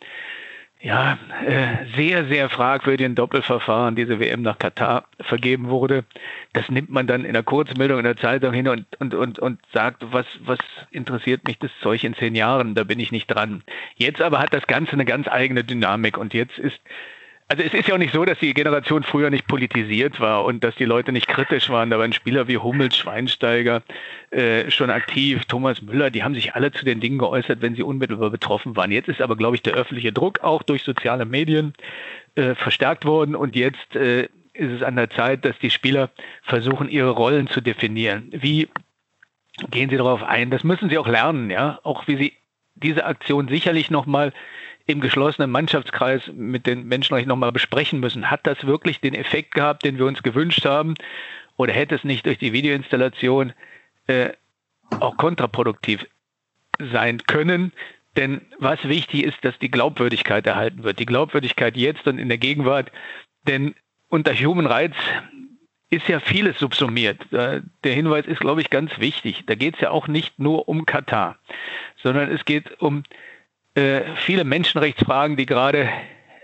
ja, 0.83 1.17
äh, 1.47 1.85
sehr, 1.95 2.25
sehr 2.25 2.49
fragwürdigen 2.49 3.15
Doppelverfahren 3.15 3.95
diese 3.95 4.19
WM 4.19 4.41
nach 4.41 4.59
Katar 4.59 5.05
vergeben 5.21 5.69
wurde. 5.69 6.03
Das 6.51 6.69
nimmt 6.69 6.89
man 6.89 7.07
dann 7.07 7.23
in 7.23 7.31
der 7.31 7.43
Kurzmeldung 7.43 7.99
in 7.99 8.03
der 8.03 8.17
Zeitung 8.17 8.51
hin 8.51 8.67
und, 8.67 8.85
und, 8.99 9.13
und, 9.13 9.39
und 9.39 9.61
sagt, 9.71 10.03
was, 10.11 10.25
was 10.43 10.59
interessiert 10.91 11.47
mich 11.47 11.57
das 11.57 11.71
Zeug 11.81 12.03
in 12.03 12.15
zehn 12.15 12.35
Jahren, 12.35 12.75
da 12.75 12.83
bin 12.83 12.99
ich 12.99 13.13
nicht 13.13 13.27
dran. 13.27 13.63
Jetzt 13.95 14.21
aber 14.21 14.39
hat 14.39 14.53
das 14.53 14.67
Ganze 14.67 14.91
eine 14.91 15.05
ganz 15.05 15.29
eigene 15.29 15.63
Dynamik 15.63 16.17
und 16.17 16.33
jetzt 16.33 16.59
ist 16.59 16.81
also 17.53 17.65
es 17.65 17.73
ist 17.75 17.87
ja 17.87 17.93
auch 17.93 17.99
nicht 17.99 18.15
so, 18.15 18.25
dass 18.25 18.39
die 18.39 18.51
Generation 18.55 19.03
früher 19.03 19.29
nicht 19.29 19.45
politisiert 19.45 20.19
war 20.19 20.43
und 20.43 20.63
dass 20.63 20.73
die 20.73 20.85
Leute 20.85 21.11
nicht 21.11 21.27
kritisch 21.27 21.69
waren. 21.69 21.91
Da 21.91 21.99
waren 21.99 22.11
Spieler 22.11 22.47
wie 22.47 22.57
Hummels, 22.57 22.97
Schweinsteiger 22.97 23.83
äh, 24.31 24.71
schon 24.71 24.89
aktiv, 24.89 25.45
Thomas 25.45 25.83
Müller, 25.83 26.09
die 26.09 26.23
haben 26.23 26.33
sich 26.33 26.55
alle 26.55 26.71
zu 26.71 26.83
den 26.83 26.99
Dingen 26.99 27.19
geäußert, 27.19 27.61
wenn 27.61 27.75
sie 27.75 27.83
unmittelbar 27.83 28.31
betroffen 28.31 28.75
waren. 28.75 28.91
Jetzt 28.91 29.07
ist 29.07 29.21
aber, 29.21 29.35
glaube 29.35 29.55
ich, 29.55 29.61
der 29.61 29.75
öffentliche 29.75 30.11
Druck 30.11 30.39
auch 30.39 30.63
durch 30.63 30.81
soziale 30.81 31.25
Medien 31.25 31.75
äh, 32.33 32.55
verstärkt 32.55 33.05
worden 33.05 33.35
und 33.35 33.55
jetzt 33.55 33.95
äh, 33.95 34.23
ist 34.53 34.71
es 34.71 34.81
an 34.81 34.95
der 34.95 35.11
Zeit, 35.11 35.45
dass 35.45 35.59
die 35.59 35.69
Spieler 35.69 36.09
versuchen, 36.41 36.89
ihre 36.89 37.11
Rollen 37.11 37.45
zu 37.45 37.61
definieren. 37.61 38.29
Wie 38.31 38.67
gehen 39.69 39.91
sie 39.91 39.97
darauf 39.97 40.23
ein? 40.23 40.49
Das 40.49 40.63
müssen 40.63 40.89
sie 40.89 40.97
auch 40.97 41.07
lernen, 41.07 41.51
ja, 41.51 41.79
auch 41.83 42.07
wie 42.07 42.17
sie 42.17 42.33
diese 42.73 43.05
Aktion 43.05 43.47
sicherlich 43.47 43.91
nochmal 43.91 44.33
im 44.85 44.99
geschlossenen 44.99 45.49
Mannschaftskreis 45.49 46.23
mit 46.33 46.67
den 46.67 46.87
Menschenrechten 46.87 47.29
nochmal 47.29 47.51
besprechen 47.51 47.99
müssen. 47.99 48.29
Hat 48.29 48.45
das 48.45 48.65
wirklich 48.65 48.99
den 48.99 49.13
Effekt 49.13 49.53
gehabt, 49.53 49.85
den 49.85 49.97
wir 49.97 50.05
uns 50.05 50.23
gewünscht 50.23 50.65
haben? 50.65 50.95
Oder 51.55 51.73
hätte 51.73 51.95
es 51.95 52.03
nicht 52.03 52.25
durch 52.25 52.37
die 52.37 52.51
Videoinstallation 52.51 53.53
äh, 54.07 54.29
auch 54.99 55.17
kontraproduktiv 55.17 56.05
sein 56.79 57.19
können? 57.27 57.71
Denn 58.17 58.41
was 58.59 58.83
wichtig 58.87 59.23
ist, 59.23 59.43
dass 59.43 59.57
die 59.59 59.71
Glaubwürdigkeit 59.71 60.45
erhalten 60.45 60.83
wird. 60.83 60.99
Die 60.99 61.05
Glaubwürdigkeit 61.05 61.77
jetzt 61.77 62.05
und 62.07 62.19
in 62.19 62.29
der 62.29 62.37
Gegenwart. 62.37 62.91
Denn 63.47 63.75
unter 64.09 64.33
Human 64.33 64.67
Rights 64.67 64.97
ist 65.89 66.07
ja 66.07 66.19
vieles 66.19 66.59
subsumiert. 66.59 67.19
Der 67.31 67.61
Hinweis 67.83 68.25
ist, 68.25 68.39
glaube 68.39 68.61
ich, 68.61 68.69
ganz 68.69 68.99
wichtig. 68.99 69.43
Da 69.45 69.55
geht 69.55 69.75
es 69.75 69.81
ja 69.81 69.91
auch 69.91 70.07
nicht 70.07 70.39
nur 70.39 70.67
um 70.67 70.85
Katar, 70.85 71.37
sondern 72.01 72.29
es 72.31 72.45
geht 72.45 72.81
um 72.81 73.03
äh, 73.75 74.01
viele 74.17 74.43
Menschenrechtsfragen, 74.43 75.37
die 75.37 75.45
gerade 75.45 75.89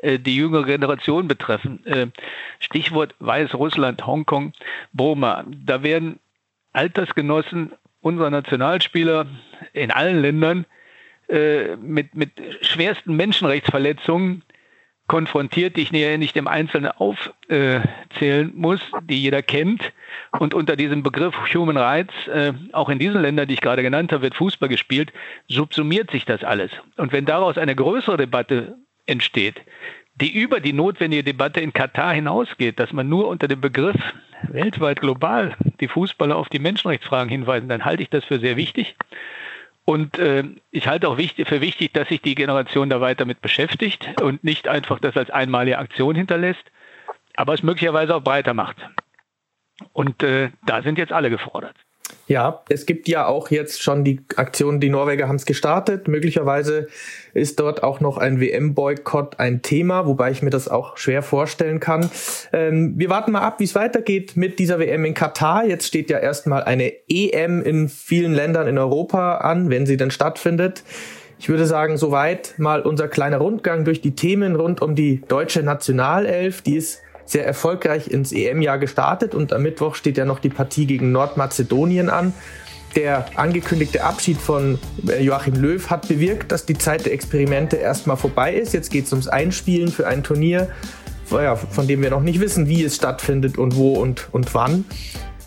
äh, 0.01 0.19
die 0.19 0.35
jüngere 0.35 0.65
Generation 0.65 1.27
betreffen. 1.27 1.85
Äh, 1.85 2.07
Stichwort 2.59 3.15
Weißrussland, 3.19 4.05
Hongkong, 4.05 4.53
Burma. 4.93 5.45
Da 5.47 5.83
werden 5.83 6.19
Altersgenossen 6.73 7.73
unserer 8.01 8.29
Nationalspieler 8.29 9.27
in 9.73 9.91
allen 9.91 10.21
Ländern 10.21 10.65
äh, 11.27 11.75
mit, 11.75 12.15
mit 12.15 12.31
schwersten 12.61 13.15
Menschenrechtsverletzungen 13.15 14.43
konfrontiert, 15.09 15.75
die 15.75 15.81
ich 15.81 15.91
nicht 15.91 16.37
im 16.37 16.47
Einzelnen 16.47 16.91
aufzählen 16.91 18.53
muss, 18.55 18.79
die 19.01 19.21
jeder 19.21 19.41
kennt. 19.41 19.91
Und 20.39 20.53
unter 20.53 20.77
diesem 20.77 21.03
Begriff 21.03 21.35
Human 21.53 21.75
Rights, 21.75 22.13
äh, 22.27 22.53
auch 22.71 22.87
in 22.87 22.99
diesen 22.99 23.21
Ländern, 23.21 23.47
die 23.47 23.55
ich 23.55 23.61
gerade 23.61 23.81
genannt 23.81 24.13
habe, 24.13 24.21
wird 24.21 24.35
Fußball 24.35 24.69
gespielt, 24.69 25.11
subsumiert 25.47 26.11
sich 26.11 26.25
das 26.25 26.43
alles. 26.43 26.71
Und 26.95 27.11
wenn 27.11 27.25
daraus 27.25 27.57
eine 27.57 27.75
größere 27.75 28.17
Debatte 28.17 28.77
entsteht, 29.07 29.55
die 30.15 30.31
über 30.31 30.59
die 30.59 30.73
notwendige 30.73 31.23
Debatte 31.23 31.59
in 31.59 31.73
Katar 31.73 32.13
hinausgeht, 32.13 32.79
dass 32.79 32.93
man 32.93 33.09
nur 33.09 33.27
unter 33.27 33.47
dem 33.47 33.61
Begriff 33.61 33.97
weltweit 34.43 35.01
global 35.01 35.55
die 35.79 35.87
Fußballer 35.87 36.35
auf 36.35 36.49
die 36.49 36.59
Menschenrechtsfragen 36.59 37.29
hinweisen, 37.29 37.67
dann 37.67 37.83
halte 37.83 38.03
ich 38.03 38.09
das 38.09 38.25
für 38.25 38.39
sehr 38.39 38.57
wichtig. 38.57 38.95
Und 39.89 40.19
äh, 40.19 40.43
ich 40.69 40.87
halte 40.87 41.09
auch 41.09 41.17
wichtig, 41.17 41.47
für 41.47 41.61
wichtig, 41.61 41.95
dass 41.95 42.09
sich 42.09 42.21
die 42.21 42.35
Generation 42.35 42.91
da 42.91 43.01
weiter 43.01 43.25
mit 43.25 43.41
beschäftigt 43.41 44.21
und 44.21 44.43
nicht 44.43 44.67
einfach 44.67 44.99
das 44.99 45.17
als 45.17 45.31
einmalige 45.31 45.79
Aktion 45.79 46.13
hinterlässt, 46.13 46.61
aber 47.35 47.55
es 47.55 47.63
möglicherweise 47.63 48.15
auch 48.15 48.21
breiter 48.21 48.53
macht. 48.53 48.75
Und 49.91 50.21
äh, 50.21 50.51
da 50.63 50.83
sind 50.83 50.99
jetzt 50.99 51.11
alle 51.11 51.31
gefordert. 51.31 51.75
Ja, 52.27 52.61
es 52.69 52.85
gibt 52.85 53.07
ja 53.07 53.25
auch 53.25 53.49
jetzt 53.49 53.81
schon 53.81 54.03
die 54.03 54.21
Aktion, 54.35 54.79
die 54.79 54.89
Norweger 54.89 55.27
haben 55.27 55.37
es 55.37 55.47
gestartet. 55.47 56.07
Möglicherweise 56.07 56.87
ist 57.33 57.59
dort 57.59 57.81
auch 57.81 58.01
noch 58.01 58.17
ein 58.17 58.39
WM-Boykott 58.39 59.39
ein 59.39 59.63
Thema, 59.63 60.05
wobei 60.05 60.29
ich 60.29 60.43
mir 60.43 60.51
das 60.51 60.67
auch 60.67 60.97
schwer 60.97 61.23
vorstellen 61.23 61.79
kann. 61.79 62.09
Ähm, 62.53 62.93
wir 62.97 63.09
warten 63.09 63.31
mal 63.31 63.41
ab, 63.41 63.59
wie 63.59 63.63
es 63.63 63.73
weitergeht 63.73 64.37
mit 64.37 64.59
dieser 64.59 64.79
WM 64.79 65.05
in 65.05 65.15
Katar. 65.15 65.65
Jetzt 65.65 65.87
steht 65.87 66.11
ja 66.11 66.19
erstmal 66.19 66.63
eine 66.63 66.93
EM 67.09 67.63
in 67.63 67.89
vielen 67.89 68.33
Ländern 68.33 68.67
in 68.67 68.77
Europa 68.77 69.37
an, 69.37 69.71
wenn 69.71 69.87
sie 69.87 69.97
denn 69.97 70.11
stattfindet. 70.11 70.83
Ich 71.39 71.49
würde 71.49 71.65
sagen, 71.65 71.97
soweit 71.97 72.55
mal 72.57 72.81
unser 72.81 73.07
kleiner 73.07 73.37
Rundgang 73.37 73.85
durch 73.85 74.01
die 74.01 74.13
Themen 74.13 74.55
rund 74.55 74.81
um 74.81 74.93
die 74.93 75.21
deutsche 75.27 75.63
Nationalelf. 75.63 76.61
Die 76.61 76.75
ist 76.75 77.01
sehr 77.29 77.45
erfolgreich 77.45 78.07
ins 78.07 78.31
EM-Jahr 78.31 78.79
gestartet 78.79 79.35
und 79.35 79.53
am 79.53 79.61
Mittwoch 79.61 79.93
steht 79.93 80.17
ja 80.17 80.25
noch 80.25 80.39
die 80.39 80.49
Partie 80.49 80.87
gegen 80.87 81.11
Nordmazedonien 81.11 82.09
an. 82.09 82.33
Der 82.95 83.25
angekündigte 83.35 84.03
Abschied 84.03 84.37
von 84.37 84.79
äh, 85.07 85.21
Joachim 85.21 85.53
Löw 85.53 85.89
hat 85.91 86.07
bewirkt, 86.07 86.51
dass 86.51 86.65
die 86.65 86.75
Zeit 86.75 87.05
der 87.05 87.13
Experimente 87.13 87.75
erstmal 87.75 88.17
vorbei 88.17 88.55
ist. 88.55 88.73
Jetzt 88.73 88.89
geht 88.89 89.05
es 89.05 89.11
ums 89.11 89.27
Einspielen 89.27 89.91
für 89.91 90.07
ein 90.07 90.23
Turnier, 90.23 90.69
von 91.25 91.87
dem 91.87 92.01
wir 92.01 92.09
noch 92.09 92.23
nicht 92.23 92.39
wissen, 92.39 92.67
wie 92.67 92.83
es 92.83 92.95
stattfindet 92.95 93.59
und 93.59 93.75
wo 93.75 93.93
und, 93.93 94.29
und 94.31 94.55
wann. 94.55 94.85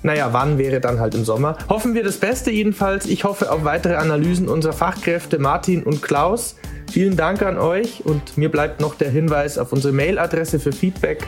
Naja, 0.05 0.29
wann 0.33 0.59
wäre 0.59 0.79
dann 0.79 1.01
halt 1.01 1.17
im 1.17 1.25
Sommer. 1.25 1.59
Hoffen 1.69 1.95
wir 1.95 2.05
das 2.05 2.19
Beste 2.19 2.53
jedenfalls. 2.53 3.07
Ich 3.07 3.25
hoffe 3.25 3.51
auf 3.51 3.65
weitere 3.65 3.97
Analysen 3.97 4.49
unserer 4.49 4.73
Fachkräfte 4.73 5.41
Martin 5.41 5.83
und 5.83 6.01
Klaus. 6.01 6.55
Vielen 6.93 7.17
Dank 7.17 7.43
an 7.43 7.59
euch 7.59 8.05
und 8.05 8.39
mir 8.39 8.51
bleibt 8.51 8.81
noch 8.81 8.95
der 8.95 9.11
Hinweis 9.11 9.59
auf 9.59 9.73
unsere 9.73 9.93
Mailadresse 9.93 10.61
für 10.61 10.71
Feedback 10.71 11.27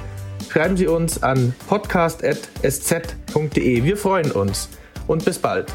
schreiben 0.55 0.77
Sie 0.77 0.87
uns 0.87 1.21
an 1.21 1.53
podcast.sz.de. 1.67 3.83
Wir 3.83 3.97
freuen 3.97 4.31
uns 4.31 4.69
und 5.09 5.25
bis 5.25 5.37
bald. 5.37 5.67